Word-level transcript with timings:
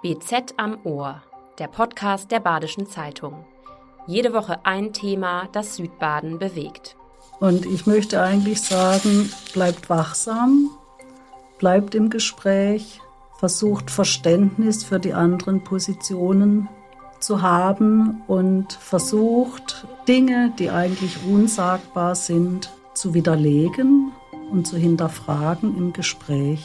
BZ 0.00 0.54
am 0.58 0.78
Ohr, 0.84 1.22
der 1.58 1.66
Podcast 1.66 2.30
der 2.30 2.38
Badischen 2.38 2.86
Zeitung. 2.86 3.44
Jede 4.06 4.32
Woche 4.32 4.64
ein 4.64 4.92
Thema, 4.92 5.48
das 5.50 5.74
Südbaden 5.74 6.38
bewegt. 6.38 6.96
Und 7.40 7.66
ich 7.66 7.84
möchte 7.84 8.22
eigentlich 8.22 8.62
sagen, 8.62 9.28
bleibt 9.52 9.90
wachsam, 9.90 10.70
bleibt 11.58 11.96
im 11.96 12.10
Gespräch, 12.10 13.00
versucht 13.40 13.90
Verständnis 13.90 14.84
für 14.84 15.00
die 15.00 15.14
anderen 15.14 15.64
Positionen 15.64 16.68
zu 17.18 17.42
haben 17.42 18.22
und 18.28 18.74
versucht 18.74 19.84
Dinge, 20.06 20.52
die 20.60 20.70
eigentlich 20.70 21.24
unsagbar 21.28 22.14
sind, 22.14 22.70
zu 22.94 23.14
widerlegen 23.14 24.12
und 24.52 24.64
zu 24.64 24.76
hinterfragen 24.76 25.76
im 25.76 25.92
Gespräch. 25.92 26.64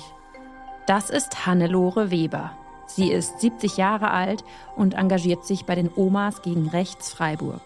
Das 0.86 1.10
ist 1.10 1.48
Hannelore 1.48 2.12
Weber. 2.12 2.52
Sie 2.86 3.12
ist 3.12 3.40
70 3.40 3.78
Jahre 3.78 4.12
alt 4.12 4.44
und 4.76 4.94
engagiert 4.94 5.46
sich 5.46 5.66
bei 5.66 5.76
den 5.76 5.90
Omas 5.96 6.42
gegen 6.42 6.68
Rechts 6.68 7.12
Freiburg. 7.12 7.62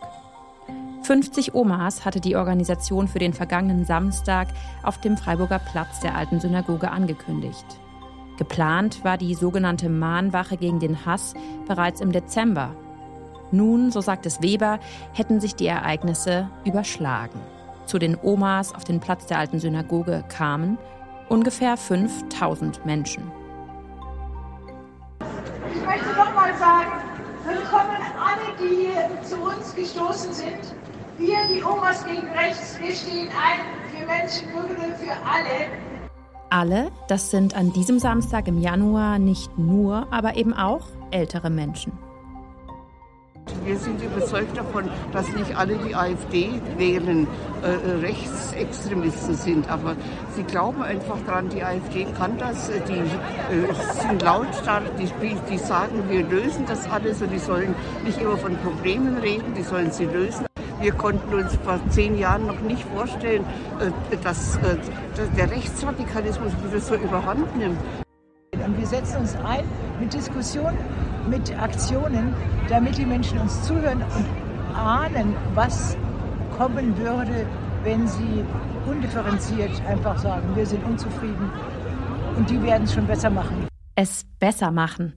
50 1.03 1.55
Omas 1.55 2.03
hatte 2.03 2.19
die 2.19 2.35
Organisation 2.35 3.07
für 3.07 3.19
den 3.19 3.33
vergangenen 3.33 3.85
Samstag 3.85 4.49
auf 4.83 4.99
dem 4.99 5.15
Freiburger 5.17 5.59
Platz 5.59 6.01
der 6.01 6.15
alten 6.15 6.39
Synagoge 6.39 6.91
angekündigt. 6.91 7.65
Geplant 8.37 9.03
war 9.03 9.17
die 9.17 9.33
sogenannte 9.33 9.89
Mahnwache 9.89 10.57
gegen 10.57 10.79
den 10.79 11.05
Hass 11.05 11.33
bereits 11.65 12.01
im 12.01 12.11
Dezember. 12.11 12.75
Nun, 13.51 13.91
so 13.91 14.01
sagt 14.01 14.25
es 14.25 14.41
Weber, 14.41 14.79
hätten 15.13 15.39
sich 15.39 15.55
die 15.55 15.67
Ereignisse 15.67 16.49
überschlagen. 16.65 17.39
Zu 17.85 17.99
den 17.99 18.17
Omas 18.21 18.75
auf 18.75 18.83
den 18.83 18.99
Platz 18.99 19.27
der 19.27 19.39
alten 19.39 19.59
Synagoge 19.59 20.25
kamen 20.27 20.77
ungefähr 21.29 21.77
5000 21.77 22.85
Menschen. 22.85 23.31
Die 28.59 29.25
zu 29.27 29.35
uns 29.37 29.75
gestoßen 29.75 30.33
sind. 30.33 30.73
Wir, 31.17 31.47
die 31.47 31.63
Omas 31.63 32.05
gegen 32.05 32.27
Rechts, 32.29 32.77
wir 32.79 32.93
stehen 32.93 33.29
ein 33.29 33.59
für 33.91 34.05
Menschenwürde, 34.05 34.95
für 34.97 35.11
alle. 35.11 35.67
Alle, 36.49 36.91
das 37.07 37.31
sind 37.31 37.55
an 37.55 37.73
diesem 37.73 37.99
Samstag 37.99 38.47
im 38.47 38.59
Januar 38.59 39.19
nicht 39.19 39.57
nur, 39.57 40.07
aber 40.11 40.37
eben 40.37 40.53
auch 40.53 40.87
ältere 41.11 41.49
Menschen. 41.49 41.91
Wir 43.67 43.77
sind 43.77 44.01
überzeugt 44.01 44.57
davon, 44.57 44.89
dass 45.11 45.27
nicht 45.33 45.57
alle, 45.57 45.75
die 45.75 45.93
AfD 45.93 46.51
wählen, 46.77 47.27
äh, 47.61 47.67
äh, 47.67 47.99
Rechtsextremisten 47.99 49.35
sind. 49.35 49.69
Aber 49.69 49.97
sie 50.37 50.43
glauben 50.43 50.81
einfach 50.83 51.17
daran, 51.25 51.49
die 51.49 51.61
AfD 51.61 52.05
kann 52.17 52.37
das. 52.37 52.71
Die 52.87 52.93
äh, 52.93 53.73
sind 54.07 54.21
lautstark, 54.21 54.83
die, 54.97 55.09
die 55.51 55.57
sagen, 55.57 56.01
wir 56.07 56.23
lösen 56.23 56.63
das 56.65 56.89
alles 56.89 57.21
und 57.21 57.29
die 57.29 57.39
sollen 57.39 57.75
nicht 58.05 58.21
immer 58.21 58.37
von 58.37 58.55
Problemen 58.55 59.17
reden, 59.17 59.53
die 59.53 59.63
sollen 59.63 59.91
sie 59.91 60.05
lösen. 60.05 60.45
Wir 60.79 60.93
konnten 60.93 61.33
uns 61.33 61.53
vor 61.65 61.77
zehn 61.89 62.17
Jahren 62.17 62.47
noch 62.47 62.61
nicht 62.61 62.85
vorstellen, 62.95 63.43
äh, 63.81 64.15
dass, 64.23 64.55
äh, 64.55 64.77
dass 65.17 65.29
der 65.35 65.51
Rechtsradikalismus 65.51 66.53
wieder 66.65 66.79
so 66.79 66.95
überhand 66.95 67.57
nimmt. 67.57 67.79
Und 68.53 68.77
wir 68.77 68.87
setzen 68.87 69.17
uns 69.17 69.35
ein 69.43 69.65
mit 69.99 70.13
Diskussionen, 70.13 70.77
mit 71.29 71.57
Aktionen, 71.59 72.33
damit 72.69 72.97
die 72.97 73.05
Menschen 73.05 73.39
uns 73.39 73.61
zuhören 73.63 74.01
und 74.01 74.75
ahnen, 74.75 75.35
was 75.53 75.97
kommen 76.57 76.97
würde, 76.97 77.45
wenn 77.83 78.07
sie 78.07 78.43
undifferenziert 78.89 79.71
einfach 79.87 80.17
sagen, 80.17 80.55
wir 80.55 80.65
sind 80.65 80.83
unzufrieden 80.85 81.51
und 82.35 82.49
die 82.49 82.61
werden 82.61 82.83
es 82.83 82.93
schon 82.93 83.07
besser 83.07 83.29
machen. 83.29 83.67
Es 83.95 84.25
besser 84.39 84.71
machen. 84.71 85.13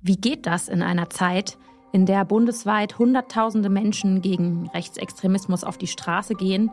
Wie 0.00 0.16
geht 0.16 0.46
das 0.46 0.68
in 0.68 0.82
einer 0.82 1.10
Zeit, 1.10 1.58
in 1.92 2.06
der 2.06 2.24
bundesweit 2.24 2.98
Hunderttausende 2.98 3.68
Menschen 3.68 4.22
gegen 4.22 4.68
Rechtsextremismus 4.74 5.64
auf 5.64 5.78
die 5.78 5.86
Straße 5.86 6.34
gehen 6.34 6.70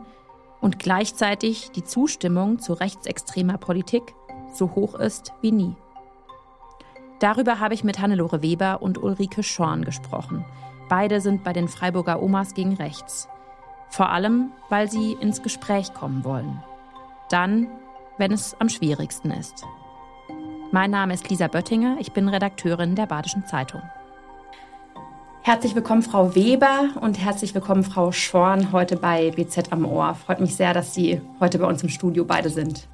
und 0.60 0.78
gleichzeitig 0.78 1.70
die 1.72 1.84
Zustimmung 1.84 2.58
zu 2.58 2.74
rechtsextremer 2.74 3.58
Politik 3.58 4.14
so 4.54 4.74
hoch 4.74 4.94
ist 4.94 5.32
wie 5.40 5.52
nie? 5.52 5.76
Darüber 7.20 7.60
habe 7.60 7.74
ich 7.74 7.84
mit 7.84 8.00
Hannelore 8.00 8.42
Weber 8.42 8.82
und 8.82 9.02
Ulrike 9.02 9.42
Schorn 9.42 9.84
gesprochen. 9.84 10.44
Beide 10.88 11.20
sind 11.20 11.44
bei 11.44 11.52
den 11.52 11.68
Freiburger 11.68 12.22
Omas 12.22 12.54
gegen 12.54 12.74
Rechts. 12.74 13.28
Vor 13.88 14.10
allem, 14.10 14.50
weil 14.68 14.90
sie 14.90 15.12
ins 15.12 15.42
Gespräch 15.42 15.94
kommen 15.94 16.24
wollen. 16.24 16.62
Dann, 17.30 17.68
wenn 18.18 18.32
es 18.32 18.56
am 18.58 18.68
schwierigsten 18.68 19.30
ist. 19.30 19.64
Mein 20.72 20.90
Name 20.90 21.14
ist 21.14 21.30
Lisa 21.30 21.46
Böttinger, 21.46 21.98
ich 22.00 22.12
bin 22.12 22.28
Redakteurin 22.28 22.96
der 22.96 23.06
Badischen 23.06 23.46
Zeitung. 23.46 23.82
Herzlich 25.42 25.74
willkommen, 25.74 26.02
Frau 26.02 26.34
Weber, 26.34 26.88
und 27.00 27.18
herzlich 27.18 27.54
willkommen, 27.54 27.84
Frau 27.84 28.10
Schorn, 28.12 28.72
heute 28.72 28.96
bei 28.96 29.30
BZ 29.30 29.72
am 29.72 29.84
Ohr. 29.84 30.14
Freut 30.14 30.40
mich 30.40 30.56
sehr, 30.56 30.74
dass 30.74 30.94
Sie 30.94 31.20
heute 31.38 31.58
bei 31.58 31.66
uns 31.66 31.82
im 31.82 31.90
Studio 31.90 32.24
beide 32.24 32.50
sind. 32.50 32.88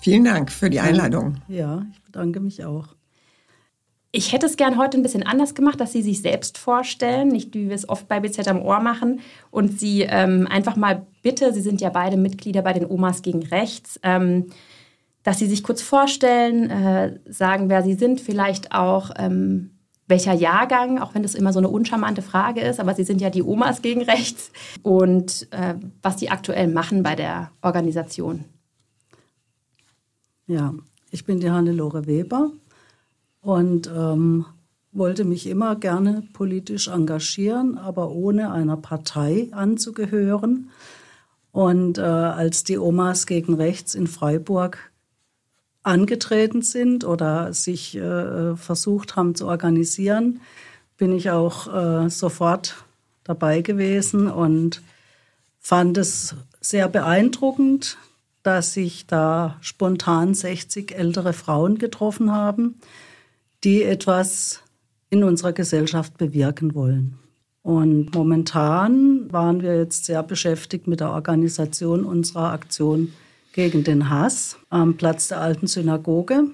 Vielen 0.00 0.24
Dank 0.24 0.52
für 0.52 0.68
die 0.68 0.80
Einladung. 0.80 1.36
Ja, 1.48 1.86
ich 1.92 2.02
bedanke 2.02 2.40
mich 2.40 2.64
auch. 2.64 2.88
Ich 4.16 4.32
hätte 4.32 4.46
es 4.46 4.56
gern 4.56 4.78
heute 4.78 4.96
ein 4.96 5.02
bisschen 5.02 5.24
anders 5.24 5.56
gemacht, 5.56 5.80
dass 5.80 5.90
Sie 5.90 6.00
sich 6.00 6.22
selbst 6.22 6.56
vorstellen, 6.56 7.30
nicht 7.30 7.52
wie 7.52 7.68
wir 7.68 7.74
es 7.74 7.88
oft 7.88 8.06
bei 8.06 8.20
BZ 8.20 8.46
am 8.46 8.62
Ohr 8.62 8.78
machen. 8.78 9.18
Und 9.50 9.80
Sie 9.80 10.02
ähm, 10.02 10.46
einfach 10.48 10.76
mal 10.76 11.04
bitte, 11.22 11.52
Sie 11.52 11.60
sind 11.60 11.80
ja 11.80 11.90
beide 11.90 12.16
Mitglieder 12.16 12.62
bei 12.62 12.72
den 12.72 12.88
Omas 12.88 13.22
gegen 13.22 13.42
Rechts, 13.42 13.98
ähm, 14.04 14.46
dass 15.24 15.40
Sie 15.40 15.48
sich 15.48 15.64
kurz 15.64 15.82
vorstellen, 15.82 16.70
äh, 16.70 17.18
sagen, 17.28 17.68
wer 17.68 17.82
Sie 17.82 17.94
sind, 17.94 18.20
vielleicht 18.20 18.70
auch 18.70 19.10
ähm, 19.16 19.72
welcher 20.06 20.32
Jahrgang, 20.34 21.00
auch 21.00 21.16
wenn 21.16 21.24
das 21.24 21.34
immer 21.34 21.52
so 21.52 21.58
eine 21.58 21.68
uncharmante 21.68 22.22
Frage 22.22 22.60
ist, 22.60 22.78
aber 22.78 22.94
Sie 22.94 23.02
sind 23.02 23.20
ja 23.20 23.30
die 23.30 23.42
Omas 23.42 23.82
gegen 23.82 24.02
Rechts 24.02 24.52
und 24.84 25.48
äh, 25.50 25.74
was 26.02 26.20
Sie 26.20 26.30
aktuell 26.30 26.68
machen 26.68 27.02
bei 27.02 27.16
der 27.16 27.50
Organisation. 27.62 28.44
Ja, 30.46 30.72
ich 31.10 31.24
bin 31.24 31.40
die 31.40 31.50
Hannelore 31.50 32.06
Weber 32.06 32.52
und 33.44 33.90
ähm, 33.94 34.46
wollte 34.92 35.24
mich 35.24 35.46
immer 35.46 35.76
gerne 35.76 36.22
politisch 36.32 36.88
engagieren, 36.88 37.76
aber 37.76 38.10
ohne 38.10 38.50
einer 38.52 38.76
Partei 38.76 39.48
anzugehören. 39.52 40.70
Und 41.52 41.98
äh, 41.98 42.02
als 42.02 42.64
die 42.64 42.78
Omas 42.78 43.26
gegen 43.26 43.54
Rechts 43.54 43.94
in 43.94 44.06
Freiburg 44.06 44.90
angetreten 45.82 46.62
sind 46.62 47.04
oder 47.04 47.52
sich 47.52 47.96
äh, 47.96 48.56
versucht 48.56 49.14
haben 49.14 49.34
zu 49.34 49.46
organisieren, 49.46 50.40
bin 50.96 51.12
ich 51.14 51.30
auch 51.30 51.72
äh, 51.72 52.08
sofort 52.08 52.76
dabei 53.24 53.60
gewesen 53.60 54.28
und 54.28 54.80
fand 55.60 55.98
es 55.98 56.34
sehr 56.60 56.88
beeindruckend, 56.88 57.98
dass 58.42 58.74
sich 58.74 59.06
da 59.06 59.56
spontan 59.60 60.34
60 60.34 60.94
ältere 60.96 61.32
Frauen 61.32 61.78
getroffen 61.78 62.32
haben, 62.32 62.80
die 63.64 63.82
etwas 63.82 64.60
in 65.10 65.24
unserer 65.24 65.52
Gesellschaft 65.52 66.18
bewirken 66.18 66.74
wollen. 66.74 67.18
Und 67.62 68.14
momentan 68.14 69.32
waren 69.32 69.62
wir 69.62 69.78
jetzt 69.78 70.04
sehr 70.04 70.22
beschäftigt 70.22 70.86
mit 70.86 71.00
der 71.00 71.10
Organisation 71.10 72.04
unserer 72.04 72.52
Aktion 72.52 73.12
gegen 73.54 73.84
den 73.84 74.10
Hass 74.10 74.58
am 74.68 74.96
Platz 74.96 75.28
der 75.28 75.40
alten 75.40 75.66
Synagoge. 75.66 76.44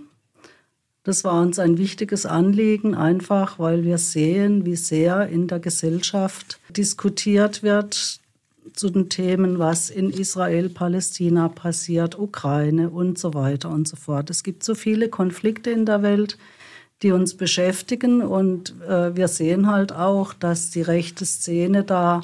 Das 1.02 1.24
war 1.24 1.40
uns 1.40 1.58
ein 1.58 1.78
wichtiges 1.78 2.26
Anliegen, 2.26 2.94
einfach 2.94 3.58
weil 3.58 3.84
wir 3.84 3.98
sehen, 3.98 4.66
wie 4.66 4.76
sehr 4.76 5.28
in 5.28 5.48
der 5.48 5.58
Gesellschaft 5.58 6.60
diskutiert 6.68 7.62
wird 7.62 8.20
zu 8.74 8.90
den 8.90 9.08
Themen, 9.08 9.58
was 9.58 9.90
in 9.90 10.10
Israel, 10.10 10.68
Palästina 10.68 11.48
passiert, 11.48 12.18
Ukraine 12.18 12.90
und 12.90 13.18
so 13.18 13.34
weiter 13.34 13.70
und 13.70 13.88
so 13.88 13.96
fort. 13.96 14.30
Es 14.30 14.44
gibt 14.44 14.62
so 14.62 14.74
viele 14.74 15.08
Konflikte 15.08 15.70
in 15.70 15.86
der 15.86 16.02
Welt, 16.02 16.38
die 17.02 17.12
uns 17.12 17.36
beschäftigen. 17.36 18.22
Und 18.22 18.74
äh, 18.86 19.14
wir 19.16 19.28
sehen 19.28 19.66
halt 19.66 19.92
auch, 19.92 20.34
dass 20.34 20.70
die 20.70 20.82
rechte 20.82 21.24
Szene 21.24 21.84
da 21.84 22.20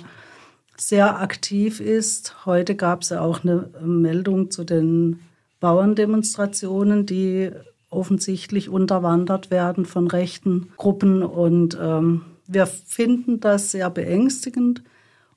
sehr 0.76 1.20
aktiv 1.20 1.80
ist. 1.80 2.46
Heute 2.46 2.74
gab 2.74 3.02
es 3.02 3.10
ja 3.10 3.20
auch 3.20 3.42
eine 3.42 3.70
Meldung 3.82 4.50
zu 4.50 4.64
den 4.64 5.20
Bauerndemonstrationen, 5.60 7.06
die 7.06 7.50
offensichtlich 7.88 8.68
unterwandert 8.68 9.50
werden 9.50 9.86
von 9.86 10.06
rechten 10.06 10.68
Gruppen. 10.76 11.22
Und 11.22 11.78
ähm, 11.80 12.22
wir 12.46 12.66
finden 12.66 13.40
das 13.40 13.70
sehr 13.70 13.90
beängstigend. 13.90 14.82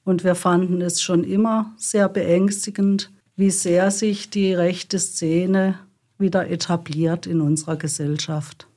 Und 0.03 0.23
wir 0.23 0.35
fanden 0.35 0.81
es 0.81 1.01
schon 1.01 1.23
immer 1.23 1.73
sehr 1.77 2.09
beängstigend, 2.09 3.11
wie 3.35 3.51
sehr 3.51 3.91
sich 3.91 4.29
die 4.29 4.53
rechte 4.53 4.99
Szene 4.99 5.79
wieder 6.17 6.49
etabliert 6.49 7.27
in 7.27 7.41
unserer 7.41 7.77
Gesellschaft. 7.77 8.68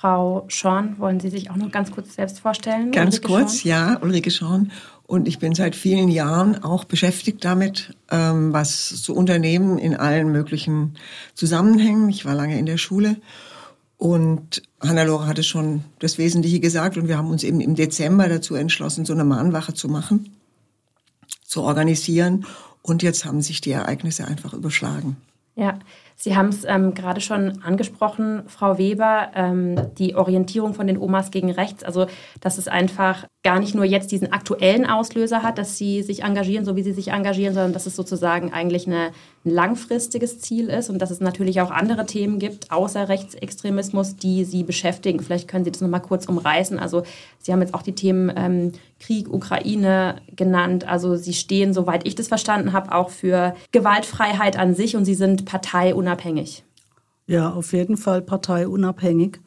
Frau 0.00 0.46
Schorn, 0.48 0.98
wollen 0.98 1.20
Sie 1.20 1.28
sich 1.28 1.50
auch 1.50 1.56
noch 1.56 1.70
ganz 1.70 1.90
kurz 1.90 2.14
selbst 2.14 2.40
vorstellen? 2.40 2.90
Ganz 2.90 3.16
Ulrike 3.16 3.28
kurz, 3.28 3.60
Schorn? 3.60 3.68
ja, 3.68 3.98
Ulrike 4.00 4.30
Schorn. 4.30 4.72
Und 5.06 5.28
ich 5.28 5.38
bin 5.38 5.54
seit 5.54 5.76
vielen 5.76 6.08
Jahren 6.08 6.62
auch 6.64 6.84
beschäftigt 6.84 7.44
damit, 7.44 7.94
ähm, 8.10 8.52
was 8.54 9.02
zu 9.02 9.14
unternehmen 9.14 9.76
in 9.76 9.94
allen 9.94 10.32
möglichen 10.32 10.94
Zusammenhängen. 11.34 12.08
Ich 12.08 12.24
war 12.24 12.34
lange 12.34 12.58
in 12.58 12.64
der 12.64 12.78
Schule 12.78 13.16
Und 13.98 14.62
Hannelore 14.80 15.26
hatte 15.26 15.42
schon 15.42 15.84
das 15.98 16.16
Wesentliche 16.16 16.58
gesagt 16.58 16.96
und 16.96 17.06
wir 17.06 17.18
haben 17.18 17.28
uns 17.28 17.44
eben 17.44 17.60
im 17.60 17.74
Dezember 17.74 18.30
dazu 18.30 18.54
entschlossen, 18.54 19.04
so 19.04 19.12
eine 19.12 19.24
Mahnwache 19.24 19.74
zu 19.74 19.90
machen, 19.90 20.34
zu 21.44 21.60
organisieren. 21.60 22.46
Und 22.80 23.02
jetzt 23.02 23.26
haben 23.26 23.42
sich 23.42 23.60
die 23.60 23.72
Ereignisse 23.72 24.26
einfach 24.26 24.54
überschlagen. 24.54 25.18
Ja, 25.54 25.78
Sie 26.16 26.36
haben 26.36 26.48
es 26.48 26.64
ähm, 26.64 26.92
gerade 26.94 27.20
schon 27.20 27.62
angesprochen, 27.62 28.42
Frau 28.46 28.76
Weber, 28.76 29.28
ähm, 29.34 29.76
die 29.98 30.14
Orientierung 30.14 30.74
von 30.74 30.86
den 30.86 30.98
Omas 30.98 31.30
gegen 31.30 31.50
rechts. 31.50 31.82
Also, 31.82 32.06
dass 32.40 32.58
es 32.58 32.68
einfach 32.68 33.26
gar 33.42 33.58
nicht 33.58 33.74
nur 33.74 33.86
jetzt 33.86 34.12
diesen 34.12 34.32
aktuellen 34.32 34.84
Auslöser 34.84 35.42
hat, 35.42 35.56
dass 35.56 35.78
sie 35.78 36.02
sich 36.02 36.22
engagieren, 36.22 36.66
so 36.66 36.76
wie 36.76 36.82
sie 36.82 36.92
sich 36.92 37.08
engagieren, 37.08 37.54
sondern 37.54 37.72
dass 37.72 37.86
es 37.86 37.96
sozusagen 37.96 38.52
eigentlich 38.52 38.86
eine, 38.86 39.12
ein 39.46 39.50
langfristiges 39.50 40.40
Ziel 40.40 40.68
ist 40.68 40.90
und 40.90 40.98
dass 40.98 41.10
es 41.10 41.20
natürlich 41.20 41.62
auch 41.62 41.70
andere 41.70 42.04
Themen 42.04 42.38
gibt, 42.38 42.70
außer 42.70 43.08
Rechtsextremismus, 43.08 44.16
die 44.16 44.44
sie 44.44 44.62
beschäftigen. 44.62 45.20
Vielleicht 45.20 45.48
können 45.48 45.64
Sie 45.64 45.72
das 45.72 45.80
nochmal 45.80 46.02
kurz 46.02 46.26
umreißen. 46.26 46.78
Also, 46.78 47.02
Sie 47.38 47.50
haben 47.50 47.62
jetzt 47.62 47.72
auch 47.72 47.82
die 47.82 47.94
Themen 47.94 48.30
ähm, 48.36 48.72
Krieg, 48.98 49.32
Ukraine 49.32 50.16
genannt. 50.36 50.86
Also, 50.86 51.16
Sie 51.16 51.32
stehen, 51.32 51.72
soweit 51.72 52.06
ich 52.06 52.14
das 52.14 52.28
verstanden 52.28 52.74
habe, 52.74 52.94
auch 52.94 53.08
für 53.08 53.54
Gewaltfreiheit 53.72 54.58
an 54.58 54.74
sich 54.74 54.96
und 54.96 55.06
Sie 55.06 55.14
sind 55.14 55.46
parteiunabhängig. 55.46 56.09
Ja, 57.26 57.50
auf 57.50 57.72
jeden 57.72 57.96
Fall 57.96 58.22
parteiunabhängig. 58.22 59.40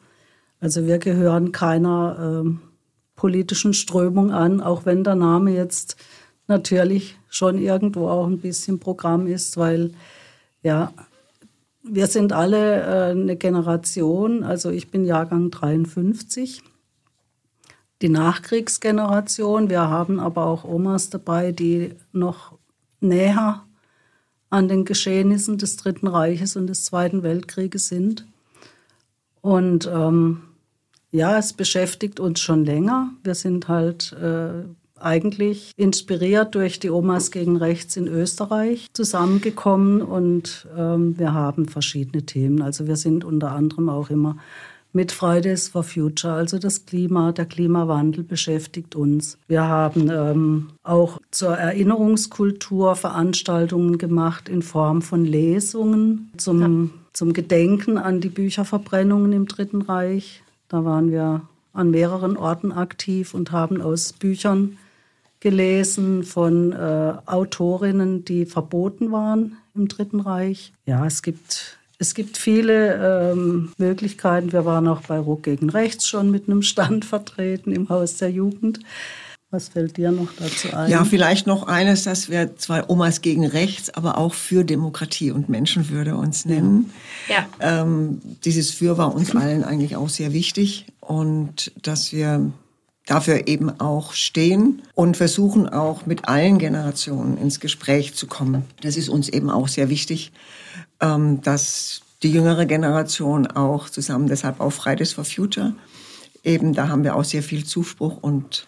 Also 0.60 0.86
wir 0.86 0.98
gehören 0.98 1.52
keiner 1.52 2.16
ähm, 2.18 2.60
politischen 3.16 3.74
Strömung 3.74 4.30
an, 4.30 4.60
auch 4.60 4.86
wenn 4.86 5.04
der 5.04 5.14
Name 5.14 5.52
jetzt 5.52 5.96
natürlich 6.46 7.18
schon 7.28 7.58
irgendwo 7.58 8.08
auch 8.08 8.26
ein 8.26 8.38
bisschen 8.38 8.80
Programm 8.80 9.26
ist, 9.26 9.56
weil 9.56 9.92
ja, 10.62 10.92
wir 11.82 12.06
sind 12.06 12.32
alle 12.32 12.82
äh, 12.82 13.10
eine 13.10 13.36
Generation, 13.36 14.42
also 14.42 14.70
ich 14.70 14.90
bin 14.90 15.04
Jahrgang 15.04 15.50
53, 15.50 16.62
die 18.00 18.08
Nachkriegsgeneration. 18.08 19.68
Wir 19.68 19.88
haben 19.88 20.18
aber 20.18 20.46
auch 20.46 20.64
Omas 20.64 21.10
dabei, 21.10 21.52
die 21.52 21.94
noch 22.12 22.58
näher 23.00 23.64
an 24.54 24.68
den 24.68 24.84
Geschehnissen 24.84 25.58
des 25.58 25.76
Dritten 25.76 26.06
Reiches 26.06 26.54
und 26.54 26.68
des 26.68 26.84
Zweiten 26.84 27.24
Weltkrieges 27.24 27.88
sind. 27.88 28.24
Und 29.40 29.90
ähm, 29.92 30.42
ja, 31.10 31.36
es 31.38 31.52
beschäftigt 31.52 32.20
uns 32.20 32.38
schon 32.38 32.64
länger. 32.64 33.10
Wir 33.24 33.34
sind 33.34 33.66
halt 33.66 34.12
äh, 34.12 34.62
eigentlich 34.96 35.72
inspiriert 35.76 36.54
durch 36.54 36.78
die 36.78 36.90
Omas 36.90 37.32
gegen 37.32 37.56
Rechts 37.56 37.96
in 37.96 38.06
Österreich 38.06 38.86
zusammengekommen 38.92 40.00
und 40.00 40.68
ähm, 40.78 41.18
wir 41.18 41.34
haben 41.34 41.66
verschiedene 41.66 42.24
Themen. 42.24 42.62
Also 42.62 42.86
wir 42.86 42.96
sind 42.96 43.24
unter 43.24 43.50
anderem 43.50 43.88
auch 43.88 44.08
immer 44.08 44.36
mit 44.94 45.12
Fridays 45.12 45.68
for 45.68 45.82
Future, 45.82 46.32
also 46.32 46.58
das 46.58 46.86
Klima, 46.86 47.32
der 47.32 47.46
Klimawandel 47.46 48.24
beschäftigt 48.24 48.94
uns. 48.94 49.38
Wir 49.48 49.64
haben 49.64 50.08
ähm, 50.10 50.68
auch 50.82 51.20
zur 51.30 51.56
Erinnerungskultur 51.56 52.94
Veranstaltungen 52.96 53.98
gemacht 53.98 54.48
in 54.48 54.62
Form 54.62 55.02
von 55.02 55.24
Lesungen 55.24 56.30
zum, 56.36 56.60
ja. 56.60 56.90
zum 57.12 57.32
Gedenken 57.32 57.98
an 57.98 58.20
die 58.20 58.28
Bücherverbrennungen 58.28 59.32
im 59.32 59.46
Dritten 59.46 59.82
Reich. 59.82 60.42
Da 60.68 60.84
waren 60.84 61.10
wir 61.10 61.42
an 61.72 61.90
mehreren 61.90 62.36
Orten 62.36 62.72
aktiv 62.72 63.34
und 63.34 63.50
haben 63.50 63.82
aus 63.82 64.12
Büchern 64.12 64.78
gelesen 65.40 66.22
von 66.22 66.72
äh, 66.72 67.14
Autorinnen, 67.26 68.24
die 68.24 68.46
verboten 68.46 69.12
waren 69.12 69.58
im 69.74 69.88
Dritten 69.88 70.20
Reich. 70.20 70.72
Ja, 70.86 71.04
es 71.04 71.22
gibt, 71.22 71.78
es 71.98 72.14
gibt 72.14 72.36
viele 72.36 73.30
ähm, 73.32 73.72
Möglichkeiten. 73.78 74.52
Wir 74.52 74.64
waren 74.64 74.88
auch 74.88 75.02
bei 75.02 75.18
Ruck 75.18 75.44
gegen 75.44 75.70
Rechts 75.70 76.06
schon 76.08 76.30
mit 76.30 76.48
einem 76.48 76.62
Stand 76.62 77.04
vertreten 77.04 77.72
im 77.72 77.88
Haus 77.88 78.16
der 78.16 78.30
Jugend. 78.30 78.80
Was 79.50 79.68
fällt 79.68 79.96
dir 79.98 80.10
noch 80.10 80.32
dazu 80.36 80.74
ein? 80.74 80.90
Ja, 80.90 81.04
vielleicht 81.04 81.46
noch 81.46 81.68
eines, 81.68 82.02
dass 82.02 82.28
wir 82.28 82.56
zwar 82.56 82.90
Omas 82.90 83.20
gegen 83.20 83.46
Rechts, 83.46 83.88
aber 83.88 84.18
auch 84.18 84.34
für 84.34 84.64
Demokratie 84.64 85.30
und 85.30 85.48
Menschenwürde 85.48 86.16
uns 86.16 86.44
nennen. 86.44 86.90
Ja. 87.28 87.46
Ähm, 87.60 88.20
dieses 88.44 88.72
Für 88.72 88.98
war 88.98 89.14
uns 89.14 89.36
allen 89.36 89.62
eigentlich 89.62 89.94
auch 89.94 90.08
sehr 90.08 90.32
wichtig 90.32 90.86
und 91.00 91.70
dass 91.80 92.12
wir 92.12 92.50
dafür 93.06 93.46
eben 93.48 93.80
auch 93.80 94.12
stehen 94.12 94.82
und 94.94 95.16
versuchen 95.16 95.68
auch 95.68 96.06
mit 96.06 96.26
allen 96.28 96.58
Generationen 96.58 97.36
ins 97.36 97.60
Gespräch 97.60 98.14
zu 98.14 98.26
kommen. 98.26 98.64
Das 98.80 98.96
ist 98.96 99.08
uns 99.08 99.28
eben 99.28 99.50
auch 99.50 99.68
sehr 99.68 99.90
wichtig, 99.90 100.32
ähm, 101.00 101.42
dass 101.42 102.02
die 102.22 102.32
jüngere 102.32 102.64
Generation 102.64 103.46
auch 103.46 103.90
zusammen, 103.90 104.28
deshalb 104.28 104.60
auch 104.60 104.70
Fridays 104.70 105.12
for 105.12 105.24
Future, 105.24 105.74
eben 106.42 106.72
da 106.72 106.88
haben 106.88 107.04
wir 107.04 107.16
auch 107.16 107.24
sehr 107.24 107.42
viel 107.42 107.64
Zuspruch 107.64 108.18
und 108.22 108.66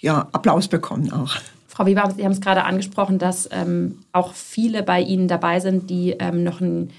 ja, 0.00 0.28
Applaus 0.32 0.68
bekommen 0.68 1.12
auch. 1.12 1.36
Frau 1.68 1.86
Weber, 1.86 2.12
Sie 2.16 2.24
haben 2.24 2.32
es 2.32 2.40
gerade 2.40 2.64
angesprochen, 2.64 3.18
dass 3.18 3.48
ähm, 3.50 4.04
auch 4.12 4.34
viele 4.34 4.82
bei 4.82 5.00
Ihnen 5.00 5.28
dabei 5.28 5.60
sind, 5.60 5.90
die 5.90 6.10
ähm, 6.12 6.44
noch 6.44 6.60
einen 6.60 6.92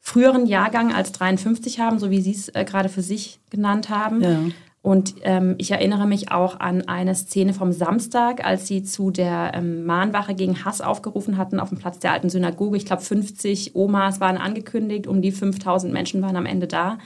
früheren 0.00 0.46
Jahrgang 0.46 0.94
als 0.94 1.12
53 1.12 1.80
haben, 1.80 1.98
so 1.98 2.10
wie 2.10 2.20
Sie 2.20 2.32
es 2.32 2.48
äh, 2.50 2.64
gerade 2.64 2.88
für 2.88 3.02
sich 3.02 3.40
genannt 3.50 3.88
haben. 3.88 4.22
Ja. 4.22 4.40
Und 4.82 5.16
ähm, 5.24 5.56
ich 5.58 5.70
erinnere 5.72 6.06
mich 6.06 6.32
auch 6.32 6.58
an 6.58 6.88
eine 6.88 7.14
Szene 7.14 7.52
vom 7.52 7.70
Samstag, 7.70 8.44
als 8.44 8.66
sie 8.66 8.82
zu 8.82 9.10
der 9.10 9.52
ähm, 9.54 9.84
Mahnwache 9.84 10.34
gegen 10.34 10.64
Hass 10.64 10.80
aufgerufen 10.80 11.36
hatten 11.36 11.60
auf 11.60 11.68
dem 11.68 11.78
Platz 11.78 11.98
der 11.98 12.12
alten 12.12 12.30
Synagoge. 12.30 12.78
Ich 12.78 12.86
glaube, 12.86 13.02
50 13.02 13.74
Omas 13.74 14.20
waren 14.20 14.38
angekündigt, 14.38 15.06
um 15.06 15.20
die 15.20 15.32
5000 15.32 15.92
Menschen 15.92 16.22
waren 16.22 16.36
am 16.36 16.46
Ende 16.46 16.66
da. 16.66 16.96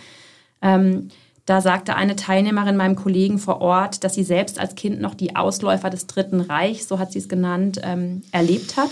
Ähm, 0.63 1.09
da 1.47 1.61
sagte 1.61 1.97
eine 1.97 2.17
Teilnehmerin 2.17 2.77
meinem 2.77 2.97
Kollegen 2.97 3.39
vor 3.39 3.61
Ort, 3.61 4.05
dass 4.05 4.15
sie 4.15 4.25
selbst 4.25 4.59
als 4.61 4.77
Kind 4.77 5.01
noch 5.01 5.15
die 5.15 5.35
Ausläufer 5.35 5.91
des 5.91 6.07
Dritten 6.07 6.41
Reichs, 6.41 6.89
so 6.89 6.99
hat 7.01 7.13
sie 7.13 7.19
es 7.19 7.29
genannt, 7.29 7.81
ähm, 7.83 8.23
erlebt 8.31 8.77
hat. 8.77 8.91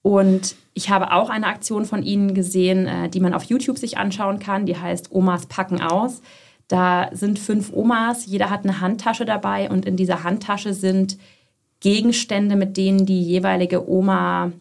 Und 0.00 0.56
ich 0.74 0.90
habe 0.90 1.12
auch 1.12 1.30
eine 1.30 1.46
Aktion 1.46 1.84
von 1.84 2.02
ihnen 2.02 2.34
gesehen, 2.34 2.86
äh, 2.86 3.08
die 3.08 3.20
man 3.20 3.34
auf 3.34 3.44
YouTube 3.44 3.78
sich 3.78 3.98
anschauen 3.98 4.38
kann. 4.38 4.66
Die 4.66 4.76
heißt 4.76 5.12
Omas 5.12 5.46
packen 5.46 5.80
aus. 5.80 6.22
Da 6.72 7.10
sind 7.12 7.38
fünf 7.38 7.70
Omas, 7.70 8.24
jeder 8.24 8.48
hat 8.48 8.64
eine 8.64 8.80
Handtasche 8.80 9.26
dabei 9.26 9.68
und 9.68 9.84
in 9.84 9.94
dieser 9.94 10.24
Handtasche 10.24 10.72
sind 10.72 11.18
Gegenstände, 11.80 12.56
mit 12.56 12.78
denen 12.78 13.04
die 13.04 13.20
jeweilige 13.20 13.90
Oma 13.90 14.52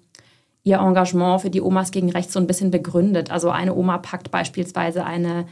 ihr 0.63 0.79
Engagement 0.79 1.39
für 1.39 1.49
die 1.49 1.61
Omas 1.61 1.91
gegen 1.91 2.11
Rechts 2.11 2.33
so 2.33 2.39
ein 2.41 2.47
bisschen 2.47 2.69
begründet. 2.69 3.31
Also 3.31 3.49
eine 3.49 3.73
Oma 3.73 3.97
packt 3.97 4.29
beispielsweise 4.29 5.05
eine 5.05 5.45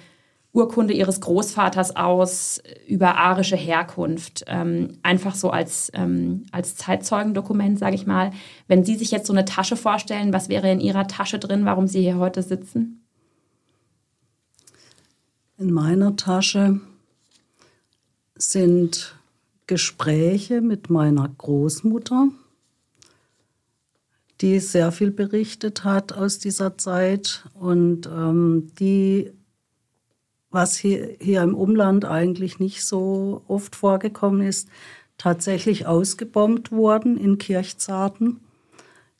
Urkunde 0.51 0.93
ihres 0.93 1.21
Großvaters 1.21 1.95
aus 1.95 2.61
über 2.85 3.15
arische 3.15 3.55
Herkunft, 3.55 4.43
ähm, 4.47 4.97
einfach 5.01 5.35
so 5.35 5.51
als, 5.51 5.89
ähm, 5.95 6.45
als 6.51 6.75
Zeitzeugendokument, 6.75 7.79
sage 7.79 7.95
ich 7.95 8.05
mal. 8.05 8.31
Wenn 8.67 8.83
Sie 8.83 8.95
sich 8.95 9.11
jetzt 9.11 9.27
so 9.27 9.33
eine 9.33 9.45
Tasche 9.45 9.77
vorstellen, 9.77 10.33
was 10.33 10.49
wäre 10.49 10.69
in 10.69 10.81
Ihrer 10.81 11.07
Tasche 11.07 11.39
drin, 11.39 11.63
warum 11.63 11.87
Sie 11.87 12.01
hier 12.01 12.17
heute 12.17 12.43
sitzen? 12.43 13.08
In 15.59 15.73
meiner 15.73 16.15
Tasche 16.15 16.79
sind 18.35 19.19
Gespräche 19.67 20.61
mit 20.61 20.89
meiner 20.89 21.27
Großmutter, 21.27 22.29
die 24.39 24.61
sehr 24.61 24.93
viel 24.93 25.11
berichtet 25.11 25.83
hat 25.83 26.13
aus 26.13 26.39
dieser 26.39 26.77
Zeit 26.77 27.43
und 27.55 28.07
ähm, 28.07 28.71
die 28.79 29.33
was 30.49 30.77
hier, 30.77 31.17
hier 31.19 31.41
im 31.41 31.55
Umland 31.55 32.05
eigentlich 32.05 32.59
nicht 32.59 32.85
so 32.85 33.43
oft 33.49 33.75
vorgekommen 33.75 34.47
ist, 34.47 34.69
tatsächlich 35.17 35.85
ausgebombt 35.85 36.71
wurden 36.71 37.17
in 37.17 37.37
Kirchzarten 37.37 38.39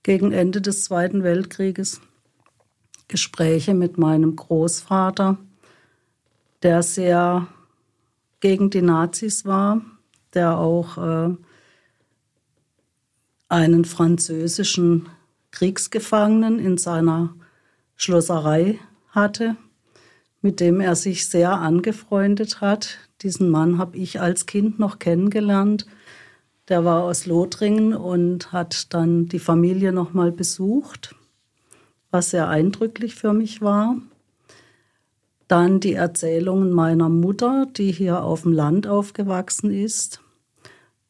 gegen 0.04 0.32
Ende 0.32 0.62
des 0.62 0.86
Zweiten 0.86 1.22
Weltkrieges. 1.22 2.00
Gespräche 3.10 3.74
mit 3.74 3.98
meinem 3.98 4.38
Großvater, 4.38 5.38
der 6.64 6.84
sehr 6.84 7.48
gegen 8.40 8.70
die 8.70 8.82
Nazis 8.82 9.46
war, 9.46 9.82
der 10.34 10.58
auch 10.58 10.98
äh, 10.98 11.36
einen 13.50 13.86
französischen 13.86 15.10
Kriegsgefangenen 15.52 16.60
in 16.60 16.78
seiner 16.78 17.34
Schlosserei 17.96 18.80
hatte, 19.10 19.56
mit 20.42 20.60
dem 20.60 20.80
er 20.80 20.96
sich 20.96 21.28
sehr 21.28 21.54
angefreundet 21.54 22.62
hat. 22.62 22.98
Diesen 23.22 23.50
Mann 23.50 23.78
habe 23.78 23.98
ich 23.98 24.22
als 24.22 24.46
Kind 24.46 24.80
noch 24.80 25.00
kennengelernt. 25.00 25.86
Der 26.70 26.86
war 26.86 27.04
aus 27.04 27.26
Lothringen 27.26 27.96
und 27.96 28.52
hat 28.54 28.94
dann 28.94 29.26
die 29.26 29.40
Familie 29.40 29.92
noch 29.92 30.14
mal 30.14 30.32
besucht, 30.32 31.16
was 32.12 32.30
sehr 32.30 32.48
eindrücklich 32.48 33.16
für 33.16 33.34
mich 33.34 33.62
war. 33.62 33.98
Dann 35.50 35.82
die 35.82 35.94
Erzählungen 35.94 36.72
meiner 36.72 37.10
Mutter, 37.10 37.66
die 37.66 37.92
hier 37.92 38.24
auf 38.24 38.44
dem 38.44 38.54
Land 38.54 38.88
aufgewachsen 38.88 39.72
ist, 39.72 40.22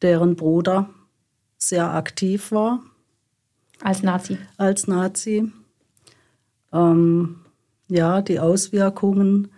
deren 0.02 0.34
Bruder 0.34 0.90
sehr 1.58 1.92
aktiv 1.92 2.50
war. 2.50 2.82
Als 3.82 4.02
Nazi. 4.02 4.38
Als 4.56 4.88
Nazi. 4.88 5.52
Ähm, 6.72 7.36
ja, 7.88 8.22
die 8.22 8.40
Auswirkungen 8.40 9.48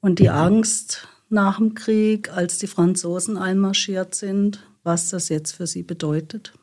Und 0.00 0.18
die 0.18 0.30
Angst 0.30 1.08
nach 1.28 1.58
dem 1.58 1.74
Krieg, 1.74 2.32
als 2.32 2.58
die 2.58 2.68
Franzosen 2.68 3.36
einmarschiert 3.36 4.14
sind, 4.14 4.66
was 4.82 5.10
das 5.10 5.28
jetzt 5.28 5.52
für 5.52 5.66
sie 5.66 5.82
bedeutet. 5.82 6.54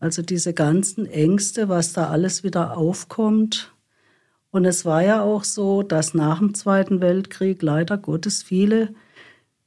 Also 0.00 0.22
diese 0.22 0.52
ganzen 0.52 1.06
Ängste, 1.06 1.68
was 1.68 1.92
da 1.92 2.08
alles 2.08 2.42
wieder 2.42 2.76
aufkommt. 2.76 3.72
Und 4.56 4.64
es 4.64 4.86
war 4.86 5.02
ja 5.02 5.20
auch 5.20 5.44
so, 5.44 5.82
dass 5.82 6.14
nach 6.14 6.38
dem 6.38 6.54
Zweiten 6.54 7.02
Weltkrieg 7.02 7.60
leider 7.60 7.98
Gottes 7.98 8.42
viele, 8.42 8.94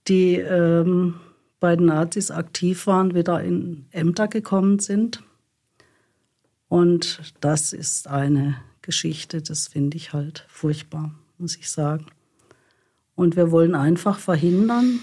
die 0.07 0.37
ähm, 0.37 1.19
bei 1.59 1.75
den 1.75 1.85
Nazis 1.85 2.31
aktiv 2.31 2.87
waren, 2.87 3.13
wieder 3.13 3.43
in 3.43 3.85
Ämter 3.91 4.27
gekommen 4.27 4.79
sind. 4.79 5.21
Und 6.69 7.21
das 7.39 7.71
ist 7.71 8.07
eine 8.07 8.55
Geschichte, 8.81 9.43
das 9.43 9.67
finde 9.67 9.95
ich 9.95 10.11
halt 10.11 10.47
furchtbar, 10.49 11.13
muss 11.37 11.55
ich 11.55 11.69
sagen. 11.69 12.07
Und 13.13 13.35
wir 13.35 13.51
wollen 13.51 13.75
einfach 13.75 14.17
verhindern, 14.17 15.01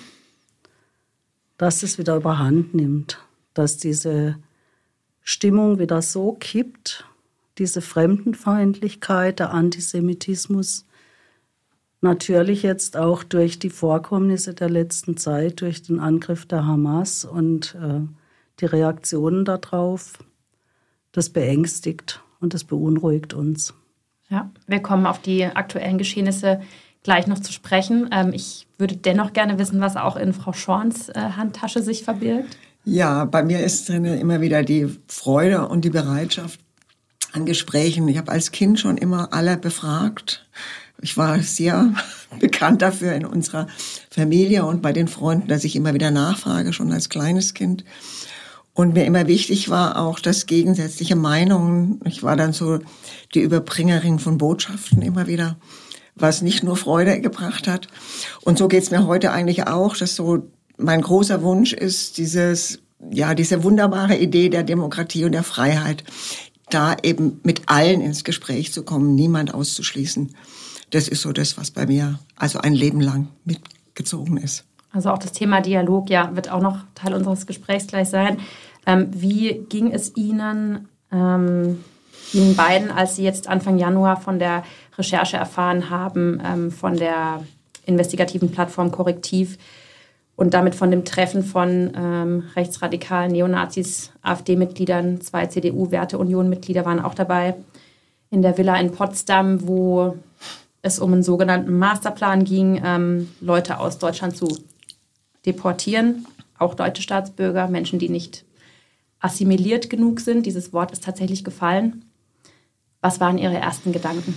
dass 1.59 1.85
es 1.85 1.97
wieder 1.97 2.17
überhand 2.17 2.75
nimmt, 2.75 3.21
dass 3.55 3.77
diese 3.77 4.37
Stimmung 5.23 5.79
wieder 5.79 6.03
so 6.03 6.33
kippt, 6.33 7.05
diese 7.59 7.81
Fremdenfeindlichkeit, 7.81 9.39
der 9.39 9.53
Antisemitismus, 9.53 10.87
natürlich 12.01 12.63
jetzt 12.63 12.97
auch 12.97 13.23
durch 13.23 13.59
die 13.59 13.71
Vorkommnisse 13.71 14.55
der 14.55 14.69
letzten 14.69 15.17
Zeit, 15.17 15.61
durch 15.61 15.83
den 15.83 15.99
Angriff 15.99 16.47
der 16.47 16.67
Hamas 16.67 17.25
und 17.25 17.75
äh, 17.75 18.01
die 18.61 18.67
Reaktionen 18.67 19.45
darauf, 19.45 20.19
das 21.13 21.31
beängstigt 21.31 22.23
und 22.41 22.55
das 22.55 22.65
beunruhigt 22.65 23.35
uns. 23.35 23.75
Ja, 24.29 24.51
wir 24.67 24.81
kommen 24.81 25.07
auf 25.07 25.21
die 25.21 25.45
aktuellen 25.45 25.99
Geschehnisse 25.99 26.61
gleich 27.03 27.27
noch 27.27 27.39
zu 27.39 27.53
sprechen. 27.53 28.11
Ähm, 28.13 28.33
ich 28.33 28.67
würde 28.79 28.97
dennoch 28.97 29.33
gerne 29.33 29.59
wissen, 29.59 29.81
was 29.81 29.97
auch 29.97 30.17
in 30.17 30.33
Frau 30.33 30.53
Schorns 30.53 31.09
äh, 31.09 31.15
Handtasche 31.37 31.83
sich 31.83 32.03
verbirgt. 32.03 32.59
Ja, 32.85 33.25
bei 33.25 33.43
mir 33.43 33.61
ist 33.61 33.89
drin 33.89 34.05
immer 34.05 34.41
wieder 34.41 34.63
die 34.63 34.89
Freude 35.09 35.69
und 35.69 35.85
die 35.85 35.91
Bereitschaft 35.91 36.61
an 37.37 37.47
Gesprächen. 37.47 38.09
Ich 38.09 38.19
habe 38.19 38.33
als 38.33 38.51
Kind 38.51 38.81
schon 38.81 38.97
immer 38.97 39.33
alle 39.33 39.57
befragt. 39.57 40.47
Ich 41.01 41.17
war 41.17 41.41
sehr 41.43 41.95
bekannt 42.41 42.83
dafür 42.83 43.13
in 43.13 43.27
unserer 43.27 43.69
Familie 44.11 44.65
und 44.65 44.83
bei 44.83 44.93
den 44.93 45.07
Freunden, 45.07 45.49
dass 45.49 45.65
ich 45.65 45.77
immer 45.77 45.95
wieder 45.95 46.11
nachfrage, 46.11 46.73
schon 46.73 46.93
als 46.93 47.09
kleines 47.09 47.55
Kind. 47.55 47.85
Und 48.73 48.95
mir 48.95 49.05
immer 49.05 49.27
wichtig 49.27 49.71
war 49.71 49.99
auch, 49.99 50.21
dass 50.21 50.47
gegensätzliche 50.47 51.17
Meinungen, 51.17 52.01
ich 52.05 52.23
war 52.23 52.37
dann 52.37 52.53
so 52.53 52.79
die 53.35 53.41
Überbringerin 53.41 54.19
von 54.19 54.37
Botschaften 54.37 55.01
immer 55.01 55.27
wieder, 55.27 55.57
was 56.15 56.43
nicht 56.43 56.63
nur 56.63 56.77
Freude 56.77 57.21
gebracht 57.21 57.69
hat. 57.69 57.89
Und 58.43 58.59
so 58.59 58.69
geht's 58.69 58.91
mir 58.91 59.07
heute 59.07 59.33
eigentlich 59.33 59.67
auch, 59.67 59.97
dass 59.97 60.15
so 60.15 60.51
mein 60.77 61.01
großer 61.01 61.43
Wunsch 61.43 61.73
ist, 61.73 62.19
dieses, 62.19 62.81
ja, 63.11 63.35
diese 63.35 63.65
wunderbare 63.65 64.17
Idee 64.17 64.51
der 64.51 64.63
Demokratie 64.63 65.25
und 65.25 65.33
der 65.33 65.43
Freiheit, 65.43 66.05
da 66.71 66.97
eben 67.03 67.41
mit 67.43 67.63
allen 67.67 68.01
ins 68.01 68.25
Gespräch 68.25 68.73
zu 68.73 68.83
kommen, 68.83 69.15
niemand 69.15 69.55
auszuschließen. 69.55 70.35
Das 70.91 71.09
ist 71.09 71.23
so 71.23 71.33
das, 71.33 71.57
was 71.59 71.71
bei 71.71 71.87
mir 71.87 72.19
also 72.37 72.59
ein 72.59 72.75
Leben 72.75 73.01
lang 73.01 73.29
mitgezogen 73.45 74.37
ist. 74.37 74.65
Also 74.93 75.11
auch 75.11 75.19
das 75.19 75.33
Thema 75.33 75.61
Dialog, 75.61 76.11
ja, 76.11 76.35
wird 76.35 76.51
auch 76.51 76.61
noch 76.61 76.79
Teil 76.95 77.15
unseres 77.15 77.47
Gesprächs 77.47 77.87
gleich 77.87 78.09
sein. 78.09 78.39
Ähm, 78.87 79.09
wie 79.13 79.65
ging 79.69 79.93
es 79.93 80.17
Ihnen, 80.17 80.89
ähm, 81.13 81.85
Ihnen 82.33 82.57
beiden, 82.57 82.91
als 82.91 83.17
Sie 83.17 83.23
jetzt 83.23 83.49
Anfang 83.49 83.79
Januar 83.79 84.21
von 84.21 84.39
der 84.39 84.65
Recherche 84.97 85.37
erfahren 85.37 85.91
haben, 85.91 86.41
ähm, 86.45 86.71
von 86.71 86.97
der 86.97 87.45
investigativen 87.85 88.51
Plattform 88.51 88.91
Korrektiv 88.91 89.59
und 90.37 90.53
damit 90.53 90.75
von 90.75 90.91
dem 90.91 91.05
Treffen 91.05 91.43
von 91.43 91.93
ähm, 91.97 92.45
rechtsradikalen 92.55 93.33
Neonazis, 93.33 94.13
AfD-Mitgliedern, 94.23 95.21
zwei 95.23 95.47
CDU-Werte-Union-Mitglieder 95.47 96.85
waren 96.85 97.01
auch 97.01 97.15
dabei 97.15 97.57
in 98.31 98.43
der 98.43 98.59
Villa 98.59 98.79
in 98.79 98.93
Potsdam, 98.93 99.67
wo 99.67 100.17
es 100.83 100.99
um 100.99 101.13
einen 101.15 101.23
sogenannten 101.23 101.79
Masterplan 101.79 102.45
ging, 102.45 102.81
ähm, 102.85 103.31
Leute 103.41 103.81
aus 103.81 103.99
Deutschland 103.99 104.37
zu 104.37 104.47
deportieren, 105.47 106.27
auch 106.59 106.75
deutsche 106.75 107.03
Staatsbürger, 107.03 107.69
Menschen, 107.69 107.99
die 107.99 108.11
nicht 108.11 108.45
assimiliert 109.21 109.89
genug 109.89 110.21
sind. 110.21 110.45
Dieses 110.45 110.73
Wort 110.73 110.93
ist 110.93 111.05
tatsächlich 111.05 111.45
gefallen. 111.45 112.05
Was 113.01 113.21
waren 113.21 113.39
Ihre 113.39 113.57
ersten 113.57 113.93
Gedanken? 113.93 114.35